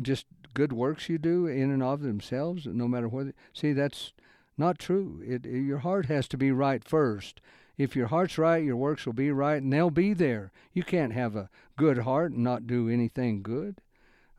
just 0.02 0.26
good 0.54 0.72
works 0.72 1.10
you 1.10 1.18
do 1.18 1.48
in 1.48 1.72
and 1.72 1.84
of 1.84 2.02
themselves, 2.02 2.66
no 2.66 2.88
matter 2.88 3.08
what. 3.08 3.28
See, 3.54 3.74
that's 3.74 4.14
not 4.58 4.80
true. 4.80 5.22
It, 5.26 5.46
it, 5.46 5.62
your 5.62 5.80
heart 5.80 6.06
has 6.06 6.28
to 6.30 6.38
be 6.38 6.52
right 6.52 6.84
first. 6.84 7.42
If 7.78 7.96
your 7.96 8.08
heart's 8.08 8.38
right, 8.38 8.64
your 8.64 8.78
works 8.78 9.06
will 9.06 9.14
be 9.14 9.32
right, 9.32 9.62
and 9.62 9.72
they'll 9.72 9.90
be 9.90 10.14
there. 10.14 10.52
You 10.74 10.84
can't 10.84 11.14
have 11.14 11.36
a 11.36 11.50
good 11.78 12.00
heart 12.00 12.32
and 12.32 12.44
not 12.44 12.68
do 12.68 12.90
anything 12.90 13.42
good. 13.42 13.82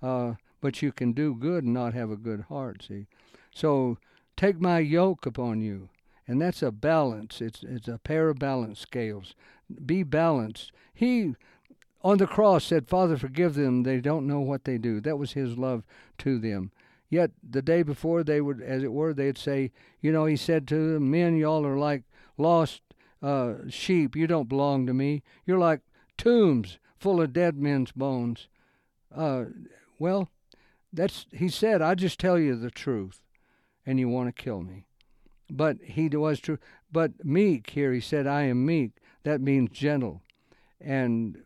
Uh, 0.03 0.35
but 0.61 0.83
you 0.83 0.93
can 0.93 1.13
do 1.13 1.35
good 1.35 1.65
and 1.65 1.75
not 1.75 1.95
have 1.95 2.11
a 2.11 2.17
good 2.17 2.43
heart. 2.49 2.85
See, 2.89 3.07
so 3.55 3.99
take 4.37 4.61
my 4.61 4.79
yoke 4.79 5.27
upon 5.27 5.61
you, 5.61 5.91
and 6.27 6.41
that's 6.41 6.63
a 6.63 6.71
balance. 6.71 7.41
It's 7.41 7.63
it's 7.63 7.89
a 7.89 7.99
pair 7.99 8.29
of 8.29 8.39
balance 8.39 8.81
scales. 8.81 9.35
Be 9.85 10.03
balanced. 10.03 10.73
He 10.95 11.35
on 12.03 12.19
the 12.19 12.27
cross 12.27 12.65
said, 12.65 12.89
Father, 12.89 13.17
forgive 13.17 13.55
them. 13.55 13.83
They 13.83 14.01
don't 14.01 14.27
know 14.27 14.41
what 14.41 14.65
they 14.65 14.79
do. 14.79 15.01
That 15.01 15.19
was 15.19 15.33
his 15.33 15.59
love 15.59 15.85
to 16.19 16.39
them. 16.39 16.71
Yet 17.09 17.33
the 17.49 17.63
day 17.63 17.83
before, 17.83 18.23
they 18.23 18.41
would, 18.41 18.61
as 18.61 18.83
it 18.83 18.93
were, 18.93 19.13
they'd 19.13 19.39
say, 19.39 19.73
You 20.01 20.13
know, 20.13 20.25
he 20.27 20.37
said 20.37 20.67
to 20.69 20.95
them, 20.95 21.11
Men, 21.11 21.37
y'all 21.37 21.67
are 21.67 21.79
like 21.79 22.03
lost 22.39 22.83
uh, 23.23 23.55
sheep. 23.69 24.17
You 24.17 24.27
don't 24.27 24.49
belong 24.49 24.87
to 24.87 24.95
me. 24.95 25.23
You're 25.45 25.59
like 25.59 25.81
tombs 26.17 26.79
full 26.99 27.21
of 27.21 27.33
dead 27.33 27.57
men's 27.57 27.93
bones. 27.93 28.49
Uh, 29.15 29.45
well, 29.99 30.31
that's 30.93 31.27
he 31.33 31.49
said, 31.49 31.83
I 31.83 31.95
just 31.95 32.19
tell 32.19 32.39
you 32.39 32.57
the 32.57 32.71
truth, 32.71 33.21
and 33.85 33.99
you 33.99 34.09
want 34.09 34.35
to 34.35 34.43
kill 34.43 34.63
me. 34.63 34.87
But 35.51 35.79
he 35.83 36.09
was 36.09 36.41
true. 36.41 36.59
But 36.91 37.25
meek 37.25 37.71
here, 37.71 37.93
he 37.93 38.01
said, 38.01 38.27
I 38.27 38.43
am 38.43 38.67
meek. 38.67 38.93
That 39.25 39.41
means 39.41 39.71
gentle. 39.71 40.23
And 40.81 41.39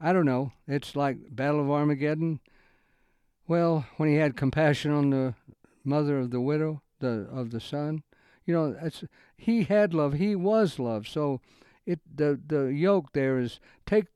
I 0.00 0.12
don't 0.12 0.26
know. 0.26 0.52
It's 0.66 0.96
like 0.96 1.34
Battle 1.34 1.60
of 1.60 1.70
Armageddon. 1.70 2.40
Well, 3.48 3.86
when 3.96 4.08
he 4.08 4.16
had 4.16 4.36
compassion 4.36 4.90
on 4.90 5.10
the 5.10 5.34
mother 5.84 6.18
of 6.18 6.30
the 6.30 6.40
widow, 6.40 6.82
the 6.98 7.28
of 7.30 7.50
the 7.50 7.60
son, 7.60 8.02
you 8.44 8.54
know, 8.54 8.72
that's 8.72 9.04
he 9.36 9.64
had 9.64 9.94
love. 9.94 10.14
He 10.14 10.34
was 10.34 10.78
love. 10.78 11.06
So, 11.06 11.40
it 11.84 12.00
the 12.14 12.40
the 12.46 12.66
yoke 12.66 13.12
there 13.12 13.38
is 13.38 13.60
take 13.84 14.06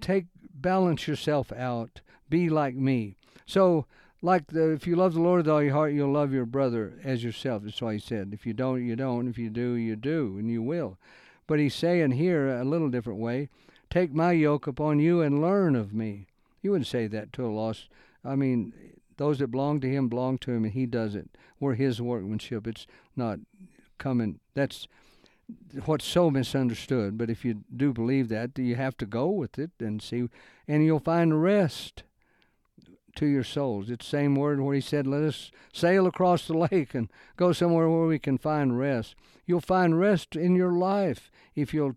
take 0.00 0.26
balance 0.54 1.06
yourself 1.06 1.52
out. 1.52 2.00
Be 2.28 2.48
like 2.48 2.74
me. 2.74 3.16
So, 3.44 3.86
like 4.22 4.48
the 4.48 4.72
if 4.72 4.86
you 4.86 4.96
love 4.96 5.14
the 5.14 5.20
Lord 5.20 5.38
with 5.38 5.48
all 5.48 5.62
your 5.62 5.74
heart, 5.74 5.92
you'll 5.92 6.12
love 6.12 6.32
your 6.32 6.46
brother 6.46 6.94
as 7.04 7.22
yourself. 7.22 7.62
That's 7.62 7.82
why 7.82 7.94
he 7.94 8.00
said. 8.00 8.30
If 8.32 8.46
you 8.46 8.52
don't, 8.52 8.84
you 8.84 8.96
don't. 8.96 9.28
If 9.28 9.38
you 9.38 9.50
do, 9.50 9.72
you 9.74 9.96
do, 9.96 10.36
and 10.38 10.50
you 10.50 10.62
will. 10.62 10.98
But 11.46 11.60
he's 11.60 11.74
saying 11.74 12.12
here 12.12 12.48
a 12.48 12.64
little 12.64 12.90
different 12.90 13.20
way 13.20 13.48
Take 13.90 14.12
my 14.12 14.32
yoke 14.32 14.66
upon 14.66 14.98
you 14.98 15.22
and 15.22 15.40
learn 15.40 15.76
of 15.76 15.94
me. 15.94 16.26
You 16.60 16.72
wouldn't 16.72 16.88
say 16.88 17.06
that 17.06 17.32
to 17.34 17.46
a 17.46 17.48
lost. 17.48 17.88
I 18.24 18.34
mean, 18.34 18.72
those 19.16 19.38
that 19.38 19.48
belong 19.48 19.80
to 19.80 19.88
him 19.88 20.08
belong 20.08 20.38
to 20.38 20.50
him, 20.50 20.64
and 20.64 20.72
he 20.72 20.86
does 20.86 21.14
it. 21.14 21.30
We're 21.60 21.74
his 21.74 22.02
workmanship. 22.02 22.66
It's 22.66 22.86
not 23.14 23.38
coming. 23.98 24.40
That's 24.54 24.86
what's 25.84 26.04
so 26.04 26.30
misunderstood. 26.30 27.18
But 27.18 27.30
if 27.30 27.44
you 27.44 27.64
do 27.74 27.92
believe 27.92 28.28
that, 28.28 28.58
you 28.58 28.76
have 28.76 28.96
to 28.98 29.06
go 29.06 29.28
with 29.28 29.58
it 29.58 29.70
and 29.78 30.02
see, 30.02 30.28
and 30.66 30.84
you'll 30.84 30.98
find 30.98 31.42
rest 31.42 32.02
to 33.16 33.26
your 33.26 33.44
souls. 33.44 33.90
It's 33.90 34.06
the 34.06 34.16
same 34.16 34.34
word 34.34 34.60
where 34.60 34.74
he 34.74 34.80
said, 34.80 35.06
Let 35.06 35.22
us 35.22 35.50
sail 35.72 36.06
across 36.06 36.46
the 36.46 36.56
lake 36.70 36.94
and 36.94 37.10
go 37.36 37.52
somewhere 37.52 37.88
where 37.88 38.06
we 38.06 38.18
can 38.18 38.38
find 38.38 38.78
rest. 38.78 39.14
You'll 39.46 39.60
find 39.60 39.98
rest 39.98 40.36
in 40.36 40.54
your 40.54 40.72
life 40.72 41.30
if 41.54 41.74
you'll 41.74 41.96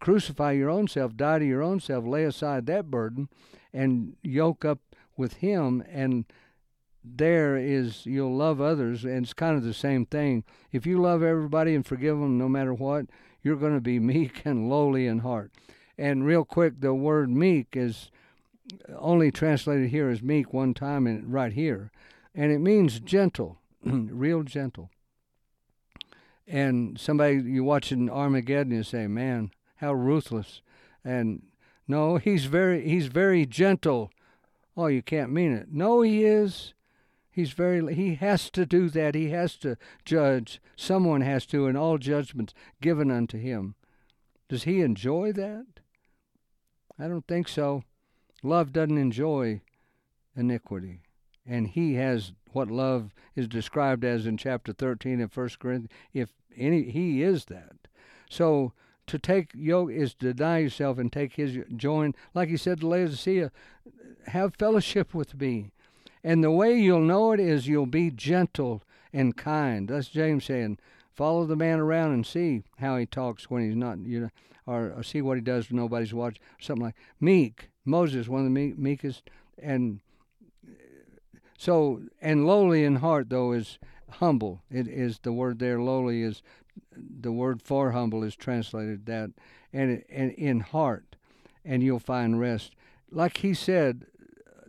crucify 0.00 0.52
your 0.52 0.70
own 0.70 0.88
self, 0.88 1.16
die 1.16 1.38
to 1.38 1.44
your 1.44 1.62
own 1.62 1.80
self, 1.80 2.04
lay 2.04 2.24
aside 2.24 2.66
that 2.66 2.90
burden, 2.90 3.28
and 3.72 4.16
yoke 4.22 4.64
up 4.64 4.80
with 5.16 5.34
Him. 5.34 5.82
And 5.90 6.24
there 7.04 7.56
is, 7.56 8.04
you'll 8.04 8.36
love 8.36 8.60
others, 8.60 9.04
and 9.04 9.24
it's 9.24 9.32
kind 9.32 9.56
of 9.56 9.64
the 9.64 9.74
same 9.74 10.06
thing. 10.06 10.44
If 10.72 10.86
you 10.86 11.00
love 11.00 11.22
everybody 11.22 11.74
and 11.74 11.86
forgive 11.86 12.18
them 12.18 12.38
no 12.38 12.48
matter 12.48 12.74
what, 12.74 13.06
you're 13.42 13.56
going 13.56 13.74
to 13.74 13.80
be 13.80 13.98
meek 14.00 14.42
and 14.44 14.68
lowly 14.68 15.06
in 15.06 15.20
heart. 15.20 15.52
And 15.96 16.24
real 16.24 16.44
quick, 16.44 16.80
the 16.80 16.94
word 16.94 17.30
meek 17.30 17.68
is 17.72 18.10
only 18.96 19.30
translated 19.30 19.90
here 19.90 20.10
as 20.10 20.22
meek 20.22 20.52
one 20.52 20.74
time, 20.74 21.06
and 21.06 21.32
right 21.32 21.52
here, 21.52 21.90
and 22.34 22.52
it 22.52 22.58
means 22.58 23.00
gentle, 23.00 23.58
real 23.82 24.42
gentle. 24.42 24.90
And 26.46 26.98
somebody 26.98 27.42
you 27.42 27.64
watch 27.64 27.92
in 27.92 28.08
Armageddon, 28.08 28.72
you 28.72 28.82
say, 28.82 29.06
"Man, 29.06 29.50
how 29.78 29.92
ruthless. 29.92 30.60
And 31.04 31.42
no, 31.86 32.16
he's 32.16 32.44
very 32.44 32.86
he's 32.86 33.06
very 33.06 33.46
gentle. 33.46 34.10
Oh, 34.76 34.86
you 34.86 35.02
can't 35.02 35.32
mean 35.32 35.52
it. 35.52 35.68
No, 35.72 36.02
he 36.02 36.24
is. 36.24 36.74
He's 37.38 37.52
very 37.52 37.94
he 37.94 38.16
has 38.16 38.50
to 38.50 38.66
do 38.66 38.88
that. 38.88 39.14
He 39.14 39.30
has 39.30 39.54
to 39.58 39.76
judge. 40.04 40.60
Someone 40.74 41.20
has 41.20 41.46
to, 41.46 41.68
and 41.68 41.78
all 41.78 41.96
judgments 41.96 42.52
given 42.80 43.12
unto 43.12 43.38
him. 43.38 43.76
Does 44.48 44.64
he 44.64 44.80
enjoy 44.80 45.30
that? 45.34 45.66
I 46.98 47.06
don't 47.06 47.28
think 47.28 47.46
so. 47.46 47.84
Love 48.42 48.72
doesn't 48.72 48.98
enjoy 48.98 49.60
iniquity. 50.34 51.02
And 51.46 51.68
he 51.68 51.94
has 51.94 52.32
what 52.50 52.72
love 52.72 53.14
is 53.36 53.46
described 53.46 54.04
as 54.04 54.26
in 54.26 54.36
chapter 54.36 54.72
13 54.72 55.20
of 55.20 55.30
First 55.30 55.60
Corinthians. 55.60 55.92
If 56.12 56.30
any, 56.56 56.90
he 56.90 57.22
is 57.22 57.44
that. 57.44 57.86
So 58.28 58.72
to 59.06 59.16
take 59.16 59.52
yoke 59.54 59.92
is 59.92 60.12
to 60.14 60.34
deny 60.34 60.58
yourself 60.58 60.98
and 60.98 61.12
take 61.12 61.34
his 61.34 61.56
join 61.76 62.16
like 62.34 62.48
he 62.48 62.56
said 62.56 62.80
to 62.80 62.88
laodicea 62.88 63.52
have 64.26 64.56
fellowship 64.56 65.14
with 65.14 65.40
me 65.40 65.70
and 66.22 66.42
the 66.42 66.50
way 66.50 66.78
you'll 66.78 67.00
know 67.00 67.32
it 67.32 67.40
is 67.40 67.68
you'll 67.68 67.86
be 67.86 68.10
gentle 68.10 68.82
and 69.12 69.36
kind. 69.36 69.88
That's 69.88 70.08
james 70.08 70.44
saying 70.44 70.78
follow 71.14 71.44
the 71.46 71.56
man 71.56 71.80
around 71.80 72.12
and 72.12 72.26
see 72.26 72.62
how 72.78 72.96
he 72.96 73.06
talks 73.06 73.50
when 73.50 73.64
he's 73.64 73.76
not 73.76 73.98
you 73.98 74.20
know 74.20 74.30
or, 74.66 74.92
or 74.96 75.02
see 75.02 75.22
what 75.22 75.36
he 75.36 75.40
does 75.40 75.70
when 75.70 75.78
nobody's 75.78 76.14
watching 76.14 76.42
something 76.60 76.86
like 76.86 76.96
meek. 77.20 77.70
Moses 77.84 78.28
one 78.28 78.40
of 78.40 78.44
the 78.44 78.50
meek, 78.50 78.78
meekest 78.78 79.30
and 79.60 80.00
so 81.56 82.02
and 82.20 82.46
lowly 82.46 82.84
in 82.84 82.96
heart 82.96 83.30
though 83.30 83.52
is 83.52 83.78
humble. 84.10 84.62
It 84.70 84.88
is 84.88 85.20
the 85.20 85.32
word 85.32 85.58
there 85.58 85.80
lowly 85.80 86.22
is 86.22 86.42
the 86.96 87.32
word 87.32 87.62
for 87.62 87.92
humble 87.92 88.22
is 88.22 88.36
translated 88.36 89.06
that, 89.06 89.30
and, 89.72 90.04
and 90.10 90.32
in 90.32 90.60
heart, 90.60 91.16
and 91.64 91.82
you'll 91.82 91.98
find 91.98 92.40
rest. 92.40 92.74
Like 93.10 93.38
he 93.38 93.54
said 93.54 94.06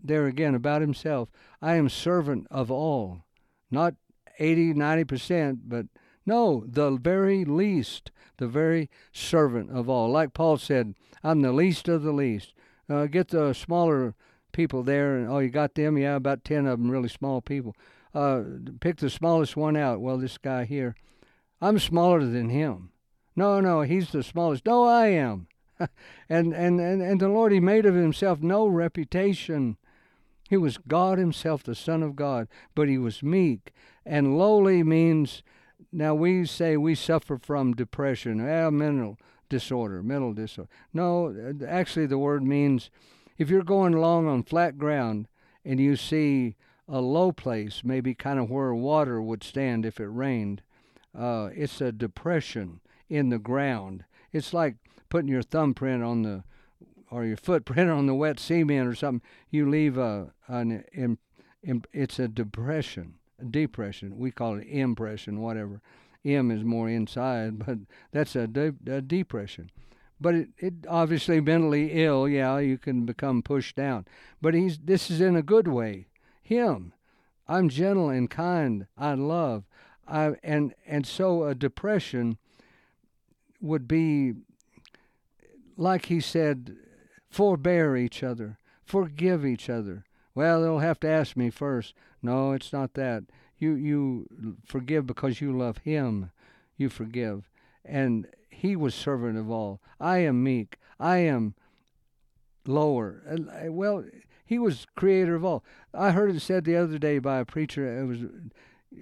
there 0.04 0.26
again 0.26 0.56
about 0.56 0.82
himself, 0.82 1.30
I 1.62 1.76
am 1.76 1.90
servant 1.90 2.48
of 2.50 2.72
all, 2.72 3.24
not 3.72 3.96
80, 4.40 4.74
90%, 4.74 5.60
but 5.66 5.86
no, 6.26 6.64
the 6.68 6.92
very 6.92 7.44
least, 7.46 8.12
the 8.38 8.48
very 8.48 8.90
servant 9.12 9.72
of 9.72 9.90
all. 9.90 10.10
Like 10.10 10.34
Paul 10.34 10.58
said, 10.58 10.94
I'm 11.24 11.42
the 11.42 11.52
least 11.52 11.88
of 11.88 12.04
the 12.04 12.12
least. 12.12 12.54
Uh, 12.90 13.06
get 13.06 13.30
the 13.30 13.54
smaller 13.54 14.16
people 14.52 14.84
there, 14.84 15.18
and 15.18 15.30
oh, 15.30 15.40
you 15.40 15.50
got 15.50 15.76
them? 15.76 15.98
Yeah, 15.98 16.16
about 16.16 16.44
10 16.44 16.66
of 16.66 16.80
them, 16.80 16.90
really 16.90 17.10
small 17.10 17.42
people. 17.42 17.76
Uh, 18.14 18.44
pick 18.80 18.98
the 18.98 19.10
smallest 19.10 19.56
one 19.56 19.76
out. 19.76 20.02
Well, 20.02 20.18
this 20.18 20.38
guy 20.38 20.66
here, 20.66 20.96
I'm 21.62 21.80
smaller 21.80 22.26
than 22.26 22.50
him. 22.50 22.92
No, 23.36 23.60
no, 23.60 23.82
he's 23.82 24.12
the 24.12 24.24
smallest. 24.24 24.66
No, 24.66 24.84
I 24.86 25.08
am. 25.08 25.48
and, 26.30 26.54
and, 26.54 26.80
and, 26.80 27.02
and 27.02 27.20
the 27.20 27.30
Lord, 27.30 27.52
He 27.52 27.60
made 27.60 27.86
of 27.86 27.96
Himself 27.96 28.42
no 28.42 28.68
reputation. 28.68 29.78
He 30.50 30.58
was 30.58 30.80
God 30.80 31.20
Himself, 31.20 31.62
the 31.62 31.76
Son 31.76 32.02
of 32.02 32.16
God, 32.16 32.48
but 32.74 32.90
He 32.90 32.98
was 32.98 33.22
meek. 33.22 33.72
And 34.06 34.38
lowly 34.38 34.82
means, 34.82 35.44
now 35.92 36.16
we 36.16 36.46
say 36.46 36.76
we 36.76 36.96
suffer 36.96 37.38
from 37.38 37.76
depression, 37.76 38.40
eh, 38.40 38.70
mental 38.72 39.20
disorder, 39.48 40.02
mental 40.02 40.34
disorder. 40.34 40.70
No, 40.92 41.54
actually, 41.68 42.08
the 42.08 42.18
word 42.18 42.44
means 42.44 42.90
if 43.38 43.50
you're 43.50 43.64
going 43.64 43.94
along 43.94 44.28
on 44.28 44.44
flat 44.44 44.78
ground 44.78 45.28
and 45.64 45.80
you 45.80 45.96
see 45.96 46.56
a 46.88 47.00
low 47.00 47.32
place, 47.32 47.82
maybe 47.84 48.16
kind 48.16 48.40
of 48.40 48.50
where 48.50 48.74
water 48.74 49.22
would 49.22 49.44
stand 49.44 49.86
if 49.86 50.00
it 50.00 50.08
rained, 50.08 50.64
uh, 51.18 51.50
it's 51.54 51.80
a 51.80 51.92
depression 51.92 52.80
in 53.08 53.30
the 53.30 53.40
ground. 53.40 54.04
It's 54.32 54.54
like 54.54 54.76
putting 55.10 55.30
your 55.30 55.44
thumbprint 55.44 56.04
on 56.04 56.24
the 56.24 56.44
or 57.12 57.26
your 57.26 57.38
footprint 57.38 57.90
on 57.90 58.06
the 58.06 58.16
wet 58.16 58.40
cement 58.40 58.88
or 58.88 58.96
something. 58.96 59.28
You 59.50 59.70
leave 59.70 59.98
a 59.98 60.34
an 60.48 61.18
it's 61.92 62.20
a 62.20 62.28
depression, 62.28 63.16
a 63.40 63.46
depression. 63.46 64.18
We 64.18 64.32
call 64.32 64.56
it 64.56 64.68
impression, 64.68 65.42
whatever. 65.42 65.82
M 66.26 66.52
is 66.52 66.64
more 66.64 66.90
inside, 66.90 67.60
but 67.66 67.80
that's 68.12 68.36
a, 68.36 68.48
de- 68.48 68.76
a 68.88 69.02
depression. 69.02 69.72
But 70.22 70.36
it, 70.36 70.50
it 70.58 70.74
obviously 70.88 71.40
mentally 71.40 72.04
ill. 72.04 72.28
Yeah, 72.28 72.60
you 72.60 72.78
can 72.78 73.06
become 73.06 73.42
pushed 73.42 73.76
down. 73.76 74.06
But 74.42 74.54
he's 74.54 74.78
this 74.78 75.10
is 75.10 75.22
in 75.22 75.36
a 75.36 75.42
good 75.42 75.68
way. 75.68 76.08
Him, 76.42 76.94
I'm 77.48 77.70
gentle 77.70 78.10
and 78.10 78.30
kind. 78.30 78.88
I 78.98 79.14
love. 79.14 79.64
I, 80.08 80.34
and 80.44 80.74
and 80.86 81.06
so 81.06 81.46
a 81.46 81.56
depression 81.56 82.38
would 83.62 83.88
be 83.88 84.34
like 85.78 86.08
he 86.08 86.20
said, 86.20 86.76
forbear 87.30 87.96
each 87.96 88.24
other, 88.24 88.58
forgive 88.84 89.46
each 89.46 89.70
other. 89.70 90.06
Well, 90.36 90.62
they'll 90.62 90.80
have 90.80 91.00
to 91.02 91.10
ask 91.10 91.36
me 91.36 91.50
first. 91.50 91.94
No, 92.22 92.54
it's 92.54 92.74
not 92.74 92.94
that. 92.94 93.24
You 93.58 93.74
you 93.74 94.56
forgive 94.66 95.06
because 95.06 95.42
you 95.42 95.58
love 95.58 95.80
him. 95.80 96.32
You 96.78 96.90
forgive. 96.90 97.50
And 97.84 98.28
he 98.50 98.76
was 98.76 98.96
servant 98.96 99.38
of 99.38 99.50
all. 99.50 99.82
I 100.00 100.20
am 100.20 100.44
meek. 100.44 100.78
I 101.00 101.18
am 101.18 101.56
lower. 102.66 103.22
Uh, 103.30 103.72
well, 103.72 104.06
he 104.46 104.58
was 104.58 104.88
creator 104.96 105.36
of 105.36 105.46
all. 105.46 105.64
I 105.94 106.12
heard 106.12 106.36
it 106.36 106.40
said 106.42 106.64
the 106.64 106.76
other 106.76 106.98
day 106.98 107.20
by 107.20 107.40
a 107.40 107.46
preacher. 107.46 108.00
It 108.00 108.06
was 108.06 108.20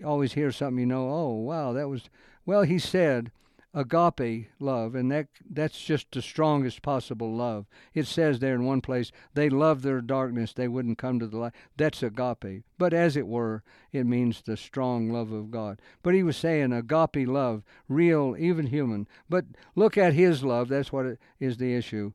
always 0.04 0.34
hear 0.34 0.52
something 0.52 0.80
you 0.80 0.86
know. 0.86 1.10
Oh 1.10 1.34
wow, 1.34 1.74
that 1.74 1.88
was 1.88 2.10
well. 2.46 2.64
He 2.64 2.80
said 2.80 3.32
agape 3.78 4.50
love, 4.60 4.96
and 4.96 5.12
that 5.12 5.28
that's 5.48 5.80
just 5.80 6.12
the 6.12 6.22
strongest 6.22 6.82
possible 6.82 7.36
love. 7.36 7.68
It 7.94 8.08
says 8.08 8.40
there 8.40 8.56
in 8.56 8.66
one 8.66 8.82
place, 8.82 9.12
they 9.36 9.50
love 9.50 9.84
their 9.84 10.02
darkness, 10.02 10.52
they 10.52 10.68
wouldn't 10.68 10.98
come 10.98 11.20
to 11.20 11.28
the 11.28 11.38
light. 11.38 11.54
That's 11.78 12.02
agape. 12.02 12.64
But 12.80 12.94
as 12.94 13.16
it 13.16 13.28
were, 13.28 13.62
it 13.92 14.08
means 14.08 14.42
the 14.42 14.58
strong 14.58 15.12
love 15.12 15.32
of 15.32 15.52
God. 15.52 15.80
But 16.02 16.16
he 16.16 16.24
was 16.24 16.36
saying 16.36 16.74
agape 16.74 17.28
love, 17.28 17.62
real, 17.88 18.36
even 18.40 18.66
human. 18.66 19.08
But 19.30 19.46
look 19.76 19.96
at 19.96 20.14
his 20.14 20.44
love, 20.44 20.70
that's 20.70 20.92
what 20.92 21.06
it 21.06 21.20
is 21.40 21.58
the 21.58 21.76
issue. 21.76 22.14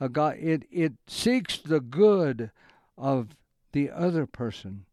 It, 0.00 0.64
it 0.70 0.94
seeks 1.06 1.58
the 1.58 1.80
good 1.80 2.50
of 2.96 3.36
the 3.70 3.88
other 3.90 4.26
person. 4.26 4.84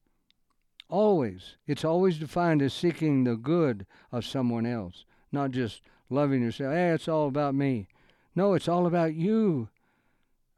Always. 0.87 1.55
It's 1.65 1.83
always 1.83 2.19
defined 2.19 2.61
as 2.61 2.75
seeking 2.75 3.23
the 3.23 3.37
good 3.37 3.87
of 4.11 4.23
someone 4.23 4.67
else, 4.67 5.03
not 5.31 5.49
just 5.49 5.81
loving 6.09 6.41
yourself. 6.41 6.73
Hey, 6.73 6.89
it's 6.89 7.07
all 7.07 7.27
about 7.27 7.55
me. 7.55 7.87
No, 8.35 8.53
it's 8.53 8.67
all 8.67 8.85
about 8.85 9.13
you. 9.13 9.69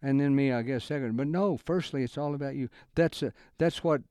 And 0.02 0.20
then 0.20 0.36
me, 0.36 0.52
I 0.52 0.62
guess, 0.62 0.86
second. 0.86 1.18
But 1.18 1.28
no, 1.28 1.58
firstly, 1.58 2.04
it's 2.04 2.18
all 2.18 2.36
about 2.36 2.56
you. 2.56 2.70
That's 2.96 3.24
a, 3.24 3.34
that's 3.58 3.84
what 3.84 4.02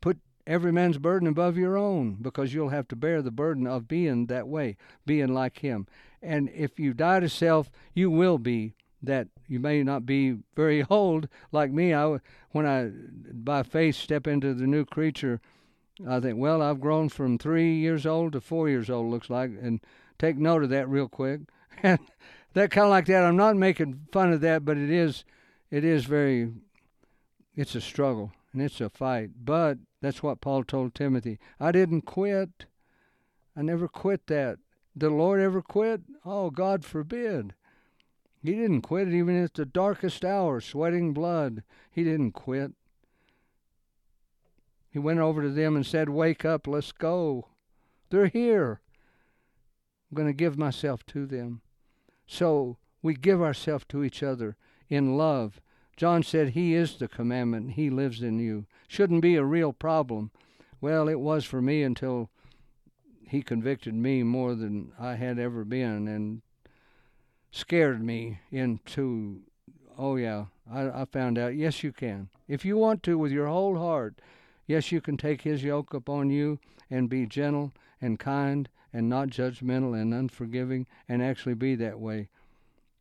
put 0.00 0.18
every 0.46 0.72
man's 0.72 0.98
burden 0.98 1.28
above 1.28 1.56
your 1.56 1.76
own, 1.76 2.18
because 2.20 2.52
you'll 2.52 2.68
have 2.68 2.88
to 2.88 2.96
bear 2.96 3.22
the 3.22 3.30
burden 3.30 3.66
of 3.66 3.88
being 3.88 4.26
that 4.26 4.48
way, 4.48 4.76
being 5.06 5.32
like 5.32 5.58
him. 5.58 5.86
And 6.22 6.50
if 6.54 6.78
you 6.78 6.92
die 6.92 7.20
to 7.20 7.28
self, 7.28 7.70
you 7.94 8.10
will 8.10 8.38
be 8.38 8.74
that 9.02 9.28
you 9.48 9.58
may 9.58 9.82
not 9.82 10.04
be 10.04 10.36
very 10.54 10.84
old 10.90 11.28
like 11.52 11.70
me. 11.70 11.94
I 11.94 12.18
when 12.50 12.66
I 12.66 12.90
by 13.32 13.62
faith 13.62 13.96
step 13.96 14.26
into 14.26 14.54
the 14.54 14.66
new 14.66 14.84
creature, 14.84 15.40
I 16.06 16.20
think, 16.20 16.38
well, 16.38 16.62
I've 16.62 16.80
grown 16.80 17.08
from 17.08 17.38
three 17.38 17.74
years 17.76 18.06
old 18.06 18.32
to 18.32 18.40
four 18.40 18.68
years 18.68 18.90
old. 18.90 19.10
Looks 19.10 19.30
like, 19.30 19.50
and 19.50 19.80
take 20.20 20.36
note 20.36 20.62
of 20.62 20.70
that 20.70 20.88
real 20.88 21.08
quick. 21.08 21.40
And 21.82 21.98
that 22.52 22.70
kind 22.70 22.84
of 22.84 22.90
like 22.90 23.06
that. 23.06 23.24
I'm 23.24 23.36
not 23.36 23.56
making 23.56 24.06
fun 24.12 24.34
of 24.34 24.42
that, 24.42 24.66
but 24.66 24.76
it 24.76 24.90
is, 24.90 25.24
it 25.70 25.82
is 25.82 26.04
very, 26.04 26.52
it's 27.56 27.74
a 27.74 27.80
struggle 27.80 28.32
and 28.52 28.60
it's 28.60 28.82
a 28.82 28.90
fight. 28.90 29.30
But 29.42 29.78
that's 30.02 30.22
what 30.22 30.42
Paul 30.42 30.64
told 30.64 30.94
Timothy. 30.94 31.38
I 31.58 31.72
didn't 31.72 32.02
quit. 32.02 32.66
I 33.56 33.62
never 33.62 33.88
quit 33.88 34.26
that. 34.26 34.58
The 34.94 35.08
Lord 35.08 35.40
ever 35.40 35.62
quit? 35.62 36.02
Oh, 36.24 36.50
God 36.50 36.84
forbid. 36.84 37.54
He 38.42 38.52
didn't 38.52 38.82
quit 38.82 39.08
even 39.08 39.42
at 39.42 39.54
the 39.54 39.64
darkest 39.64 40.24
hour, 40.24 40.60
sweating 40.60 41.14
blood. 41.14 41.62
He 41.90 42.04
didn't 42.04 42.32
quit. 42.32 42.72
He 44.90 44.98
went 44.98 45.20
over 45.20 45.42
to 45.42 45.50
them 45.50 45.76
and 45.76 45.86
said, 45.86 46.08
Wake 46.08 46.44
up, 46.44 46.66
let's 46.66 46.92
go. 46.92 47.48
They're 48.10 48.26
here. 48.26 48.80
I'm 50.10 50.16
going 50.16 50.28
to 50.28 50.34
give 50.34 50.58
myself 50.58 51.06
to 51.06 51.26
them. 51.26 51.60
So 52.26 52.78
we 53.02 53.14
give 53.14 53.40
ourselves 53.40 53.84
to 53.90 54.02
each 54.02 54.22
other 54.22 54.56
in 54.88 55.16
love. 55.16 55.60
John 55.96 56.22
said, 56.22 56.50
He 56.50 56.74
is 56.74 56.96
the 56.96 57.08
commandment, 57.08 57.72
He 57.72 57.90
lives 57.90 58.22
in 58.22 58.38
you. 58.38 58.66
Shouldn't 58.88 59.22
be 59.22 59.36
a 59.36 59.44
real 59.44 59.72
problem. 59.72 60.30
Well, 60.80 61.08
it 61.08 61.20
was 61.20 61.44
for 61.44 61.62
me 61.62 61.82
until 61.82 62.30
He 63.28 63.42
convicted 63.42 63.94
me 63.94 64.22
more 64.22 64.54
than 64.54 64.92
I 64.98 65.14
had 65.14 65.38
ever 65.38 65.64
been 65.64 66.08
and 66.08 66.42
scared 67.52 68.02
me 68.02 68.40
into, 68.50 69.42
oh, 69.96 70.16
yeah, 70.16 70.46
I, 70.70 71.02
I 71.02 71.04
found 71.04 71.38
out, 71.38 71.54
yes, 71.54 71.82
you 71.82 71.92
can. 71.92 72.30
If 72.48 72.64
you 72.64 72.76
want 72.76 73.02
to 73.04 73.18
with 73.18 73.30
your 73.30 73.46
whole 73.46 73.78
heart, 73.78 74.20
yes, 74.66 74.90
you 74.90 75.00
can 75.00 75.16
take 75.16 75.42
His 75.42 75.62
yoke 75.62 75.94
upon 75.94 76.30
you 76.30 76.58
and 76.90 77.08
be 77.08 77.26
gentle 77.26 77.72
and 78.00 78.18
kind 78.18 78.68
and 78.92 79.08
not 79.08 79.28
judgmental 79.28 80.00
and 80.00 80.12
unforgiving 80.12 80.86
and 81.08 81.22
actually 81.22 81.54
be 81.54 81.74
that 81.76 82.00
way. 82.00 82.28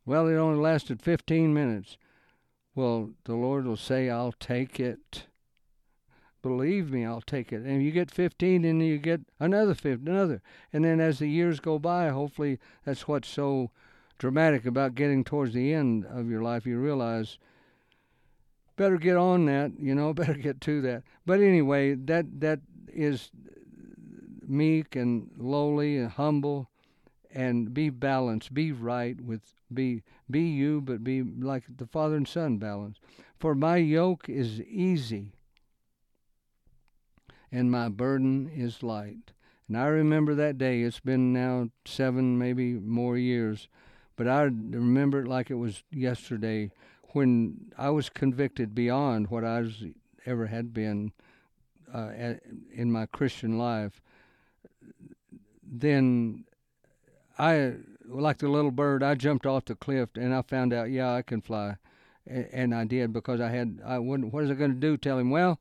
Well, 0.05 0.27
it 0.27 0.35
only 0.35 0.59
lasted 0.59 1.01
15 1.01 1.53
minutes. 1.53 1.97
Well, 2.75 3.11
the 3.25 3.35
Lord 3.35 3.65
will 3.65 3.77
say, 3.77 4.09
I'll 4.09 4.31
take 4.31 4.79
it. 4.79 5.25
Believe 6.41 6.91
me, 6.91 7.05
I'll 7.05 7.21
take 7.21 7.51
it. 7.51 7.63
And 7.63 7.83
you 7.83 7.91
get 7.91 8.09
15, 8.09 8.63
and 8.63 8.81
you 8.81 8.97
get 8.97 9.21
another 9.39 9.73
15, 9.73 10.07
another. 10.07 10.41
And 10.71 10.85
then 10.85 11.01
as 11.01 11.19
the 11.19 11.27
years 11.27 11.59
go 11.59 11.77
by, 11.77 12.09
hopefully 12.09 12.59
that's 12.85 13.07
what's 13.07 13.27
so 13.27 13.71
dramatic 14.17 14.65
about 14.65 14.95
getting 14.95 15.23
towards 15.23 15.53
the 15.53 15.73
end 15.73 16.05
of 16.05 16.29
your 16.29 16.41
life. 16.41 16.65
You 16.65 16.77
realize 16.77 17.37
better 18.77 18.97
get 18.97 19.17
on 19.17 19.45
that, 19.45 19.73
you 19.77 19.93
know, 19.93 20.13
better 20.15 20.33
get 20.33 20.61
to 20.61 20.81
that. 20.81 21.03
But 21.25 21.41
anyway, 21.41 21.95
that 21.95 22.39
that 22.39 22.61
is 22.87 23.29
meek 24.49 24.95
and 24.95 25.29
lowly 25.37 25.97
and 25.97 26.11
humble 26.11 26.69
and 27.31 27.73
be 27.73 27.89
balanced 27.89 28.53
be 28.53 28.71
right 28.71 29.21
with 29.21 29.53
be 29.71 30.01
be 30.29 30.41
you 30.41 30.81
but 30.81 31.03
be 31.03 31.21
like 31.21 31.63
the 31.77 31.85
father 31.85 32.15
and 32.15 32.27
son 32.27 32.57
balance 32.57 32.99
for 33.39 33.53
my 33.53 33.77
yoke 33.77 34.27
is 34.27 34.61
easy 34.61 35.31
and 37.51 37.71
my 37.71 37.89
burden 37.89 38.49
is 38.53 38.83
light. 38.83 39.31
And 39.67 39.77
i 39.77 39.85
remember 39.85 40.35
that 40.35 40.57
day. 40.57 40.81
It's 40.81 40.99
been 40.99 41.33
now 41.33 41.69
seven 41.85 42.37
maybe 42.37 42.73
more 42.73 43.17
years. 43.17 43.67
But 44.15 44.27
i 44.27 44.43
remember 44.43 45.21
it 45.21 45.27
like 45.27 45.49
it 45.49 45.55
was 45.55 45.83
yesterday 45.91 46.71
when 47.13 47.71
i 47.77 47.89
was 47.89 48.09
convicted 48.09 48.75
beyond 48.75 49.29
what 49.29 49.43
i 49.43 49.61
was, 49.61 49.85
ever 50.25 50.47
had 50.47 50.73
been 50.73 51.11
uh, 51.93 52.11
in 52.71 52.91
my 52.91 53.05
christian 53.07 53.57
life 53.57 54.01
then 55.71 56.45
I, 57.37 57.75
like 58.05 58.39
the 58.39 58.49
little 58.49 58.71
bird, 58.71 59.03
I 59.03 59.15
jumped 59.15 59.45
off 59.45 59.65
the 59.65 59.75
cliff 59.75 60.09
and 60.15 60.33
I 60.33 60.41
found 60.41 60.73
out, 60.73 60.89
yeah, 60.89 61.13
I 61.13 61.21
can 61.21 61.41
fly, 61.41 61.77
and 62.27 62.73
I 62.73 62.85
did 62.85 63.13
because 63.13 63.39
I 63.39 63.49
had. 63.49 63.79
I 63.85 63.99
wouldn't. 63.99 64.33
What 64.33 64.43
is 64.43 64.51
I 64.51 64.55
going 64.55 64.73
to 64.73 64.79
do? 64.79 64.97
Tell 64.97 65.17
him, 65.17 65.31
well, 65.31 65.59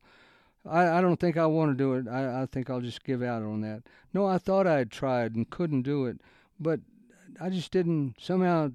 I, 0.68 0.98
I 0.98 1.00
don't 1.00 1.18
think 1.18 1.36
I 1.36 1.46
want 1.46 1.70
to 1.70 1.76
do 1.76 1.94
it. 1.94 2.08
I, 2.08 2.42
I 2.42 2.46
think 2.46 2.68
I'll 2.68 2.80
just 2.80 3.04
give 3.04 3.22
out 3.22 3.42
on 3.42 3.60
that. 3.62 3.82
No, 4.12 4.26
I 4.26 4.38
thought 4.38 4.66
I 4.66 4.78
had 4.78 4.90
tried 4.90 5.34
and 5.34 5.48
couldn't 5.48 5.82
do 5.82 6.06
it, 6.06 6.20
but 6.58 6.80
I 7.40 7.48
just 7.48 7.70
didn't. 7.70 8.16
Somehow, 8.20 8.72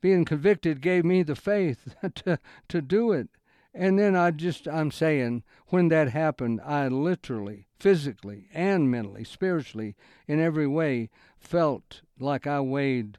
being 0.00 0.24
convicted 0.24 0.80
gave 0.80 1.04
me 1.04 1.22
the 1.22 1.36
faith 1.36 1.94
to 2.16 2.38
to 2.68 2.82
do 2.82 3.12
it. 3.12 3.28
And 3.72 3.98
then 3.98 4.16
I 4.16 4.32
just, 4.32 4.66
I'm 4.66 4.90
saying, 4.90 5.44
when 5.68 5.88
that 5.88 6.08
happened, 6.10 6.60
I 6.64 6.88
literally, 6.88 7.66
physically, 7.78 8.48
and 8.52 8.90
mentally, 8.90 9.24
spiritually, 9.24 9.94
in 10.26 10.40
every 10.40 10.66
way, 10.66 11.08
felt 11.38 12.02
like 12.18 12.46
I 12.46 12.60
weighed 12.60 13.18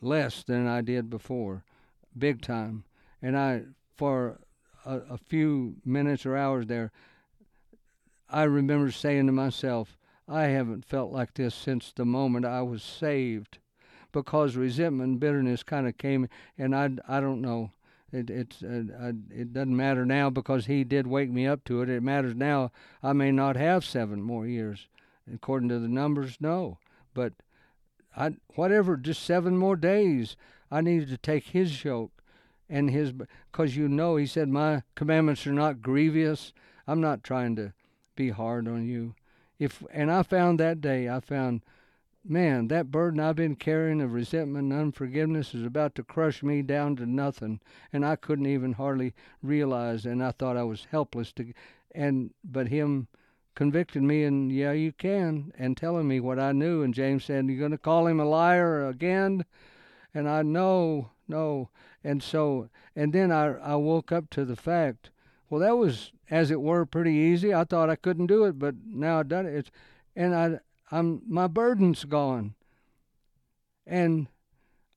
less 0.00 0.42
than 0.42 0.66
I 0.66 0.82
did 0.82 1.08
before, 1.08 1.64
big 2.16 2.42
time. 2.42 2.84
And 3.22 3.36
I, 3.36 3.62
for 3.96 4.40
a, 4.84 4.96
a 5.10 5.18
few 5.18 5.76
minutes 5.84 6.26
or 6.26 6.36
hours 6.36 6.66
there, 6.66 6.92
I 8.30 8.42
remember 8.42 8.90
saying 8.92 9.26
to 9.26 9.32
myself, 9.32 9.96
I 10.28 10.44
haven't 10.44 10.84
felt 10.84 11.10
like 11.10 11.34
this 11.34 11.54
since 11.54 11.92
the 11.92 12.04
moment 12.04 12.44
I 12.44 12.60
was 12.60 12.82
saved 12.82 13.58
because 14.12 14.56
resentment 14.56 15.08
and 15.08 15.20
bitterness 15.20 15.62
kind 15.62 15.86
of 15.86 15.96
came, 15.96 16.28
and 16.56 16.74
I, 16.74 16.90
I 17.08 17.20
don't 17.20 17.40
know. 17.40 17.70
It 18.12 18.30
it's 18.30 18.62
uh, 18.62 18.84
I, 18.98 19.08
it 19.30 19.52
doesn't 19.52 19.76
matter 19.76 20.06
now 20.06 20.30
because 20.30 20.66
he 20.66 20.82
did 20.82 21.06
wake 21.06 21.30
me 21.30 21.46
up 21.46 21.64
to 21.64 21.82
it. 21.82 21.90
It 21.90 22.02
matters 22.02 22.34
now. 22.34 22.72
I 23.02 23.12
may 23.12 23.30
not 23.32 23.56
have 23.56 23.84
seven 23.84 24.22
more 24.22 24.46
years, 24.46 24.88
according 25.32 25.68
to 25.68 25.78
the 25.78 25.88
numbers. 25.88 26.38
No, 26.40 26.78
but 27.12 27.34
I 28.16 28.36
whatever, 28.54 28.96
just 28.96 29.22
seven 29.22 29.56
more 29.56 29.76
days. 29.76 30.36
I 30.70 30.80
needed 30.80 31.08
to 31.08 31.18
take 31.18 31.48
his 31.48 31.84
yoke 31.84 32.22
and 32.68 32.90
his 32.90 33.12
because 33.12 33.76
you 33.76 33.88
know 33.88 34.16
he 34.16 34.26
said 34.26 34.48
my 34.48 34.82
commandments 34.94 35.46
are 35.46 35.52
not 35.52 35.82
grievous. 35.82 36.52
I'm 36.86 37.00
not 37.00 37.22
trying 37.22 37.56
to 37.56 37.72
be 38.16 38.30
hard 38.30 38.66
on 38.66 38.86
you. 38.86 39.14
If 39.58 39.82
and 39.92 40.10
I 40.10 40.22
found 40.22 40.58
that 40.60 40.80
day 40.80 41.08
I 41.08 41.20
found 41.20 41.62
man, 42.28 42.68
that 42.68 42.90
burden 42.90 43.20
I've 43.20 43.36
been 43.36 43.56
carrying 43.56 44.00
of 44.00 44.12
resentment 44.12 44.72
and 44.72 44.80
unforgiveness 44.80 45.54
is 45.54 45.64
about 45.64 45.94
to 45.96 46.02
crush 46.02 46.42
me 46.42 46.62
down 46.62 46.96
to 46.96 47.06
nothing, 47.06 47.60
and 47.92 48.04
I 48.04 48.16
couldn't 48.16 48.46
even 48.46 48.74
hardly 48.74 49.14
realize, 49.42 50.04
and 50.04 50.22
I 50.22 50.32
thought 50.32 50.56
I 50.56 50.64
was 50.64 50.86
helpless 50.90 51.32
to, 51.32 51.52
and 51.92 52.32
but 52.44 52.68
him 52.68 53.08
convicted 53.54 54.02
me, 54.02 54.24
and 54.24 54.52
yeah, 54.52 54.72
you 54.72 54.92
can, 54.92 55.52
and 55.58 55.76
telling 55.76 56.06
me 56.06 56.20
what 56.20 56.38
I 56.38 56.52
knew, 56.52 56.82
and 56.82 56.94
James 56.94 57.24
said, 57.24 57.46
"You're 57.46 57.58
going 57.58 57.72
to 57.72 57.78
call 57.78 58.06
him 58.06 58.20
a 58.20 58.24
liar 58.24 58.86
again," 58.86 59.44
and 60.14 60.28
I 60.28 60.42
know, 60.42 61.10
no. 61.26 61.70
And 62.04 62.22
so, 62.22 62.68
and 62.94 63.12
then 63.12 63.32
I, 63.32 63.54
I 63.58 63.74
woke 63.76 64.12
up 64.12 64.30
to 64.30 64.44
the 64.44 64.56
fact, 64.56 65.10
well, 65.50 65.60
that 65.60 65.76
was, 65.76 66.12
as 66.30 66.50
it 66.50 66.60
were, 66.60 66.86
pretty 66.86 67.12
easy. 67.12 67.52
I 67.52 67.64
thought 67.64 67.90
I 67.90 67.96
couldn't 67.96 68.26
do 68.26 68.44
it, 68.44 68.58
but 68.58 68.74
now 68.86 69.18
I've 69.18 69.28
done 69.28 69.46
it. 69.46 69.54
It's, 69.54 69.70
and 70.14 70.34
I, 70.34 70.60
I'm, 70.90 71.22
my 71.26 71.46
burden's 71.46 72.04
gone. 72.04 72.54
And 73.86 74.28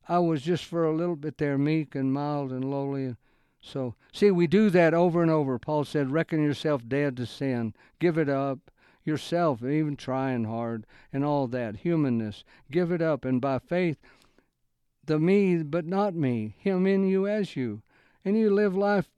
I 0.07 0.19
was 0.19 0.41
just 0.41 0.65
for 0.65 0.85
a 0.85 0.95
little 0.95 1.15
bit 1.15 1.37
there 1.37 1.57
meek 1.57 1.95
and 1.95 2.13
mild 2.13 2.51
and 2.51 2.69
lowly. 2.69 3.05
And 3.05 3.17
So, 3.61 3.95
see, 4.11 4.31
we 4.31 4.47
do 4.47 4.69
that 4.69 4.93
over 4.93 5.21
and 5.21 5.31
over. 5.31 5.59
Paul 5.59 5.85
said, 5.85 6.11
reckon 6.11 6.41
yourself 6.41 6.87
dead 6.87 7.17
to 7.17 7.25
sin, 7.25 7.73
give 7.99 8.17
it 8.17 8.29
up 8.29 8.71
yourself, 9.03 9.63
even 9.63 9.95
trying 9.95 10.45
hard 10.45 10.85
and 11.11 11.23
all 11.23 11.47
that, 11.47 11.77
humanness, 11.77 12.43
give 12.69 12.91
it 12.91 13.01
up. 13.01 13.25
And 13.25 13.41
by 13.41 13.59
faith, 13.59 13.97
the 15.05 15.19
me, 15.19 15.63
but 15.63 15.85
not 15.85 16.13
me, 16.13 16.55
him 16.57 16.85
in 16.85 17.07
you 17.07 17.27
as 17.27 17.55
you. 17.55 17.81
And 18.23 18.37
you 18.37 18.53
live 18.53 18.75
life 18.75 19.09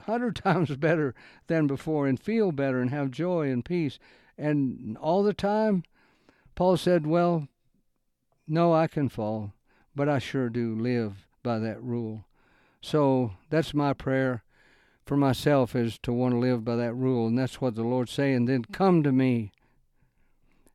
hundred 0.00 0.36
times 0.44 0.74
better 0.76 1.14
than 1.46 1.66
before 1.66 2.06
and 2.06 2.20
feel 2.20 2.52
better 2.52 2.80
and 2.80 2.90
have 2.90 3.10
joy 3.10 3.50
and 3.50 3.64
peace. 3.64 3.98
And 4.36 4.96
all 4.98 5.22
the 5.22 5.34
time, 5.34 5.84
Paul 6.58 6.76
said, 6.76 7.06
Well, 7.06 7.46
no, 8.48 8.74
I 8.74 8.88
can 8.88 9.08
fall, 9.08 9.52
but 9.94 10.08
I 10.08 10.18
sure 10.18 10.48
do 10.48 10.74
live 10.74 11.24
by 11.44 11.60
that 11.60 11.80
rule. 11.80 12.24
So 12.80 13.34
that's 13.48 13.72
my 13.72 13.92
prayer 13.92 14.42
for 15.06 15.16
myself 15.16 15.76
is 15.76 16.00
to 16.02 16.12
want 16.12 16.34
to 16.34 16.38
live 16.38 16.64
by 16.64 16.74
that 16.74 16.94
rule. 16.94 17.28
And 17.28 17.38
that's 17.38 17.60
what 17.60 17.76
the 17.76 17.84
Lord's 17.84 18.10
saying. 18.10 18.46
Then 18.46 18.64
come 18.72 19.04
to 19.04 19.12
me 19.12 19.52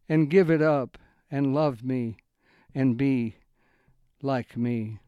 and 0.07 0.29
give 0.29 0.49
it 0.49 0.61
up 0.61 0.97
and 1.29 1.53
love 1.53 1.83
me 1.83 2.15
and 2.73 2.95
be 2.95 3.35
like 4.21 4.55
me. 4.55 4.99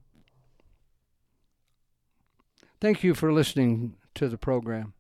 Thank 2.82 3.02
you 3.02 3.14
for 3.16 3.32
listening 3.32 3.96
to 4.16 4.28
the 4.28 4.38
program. 4.38 4.94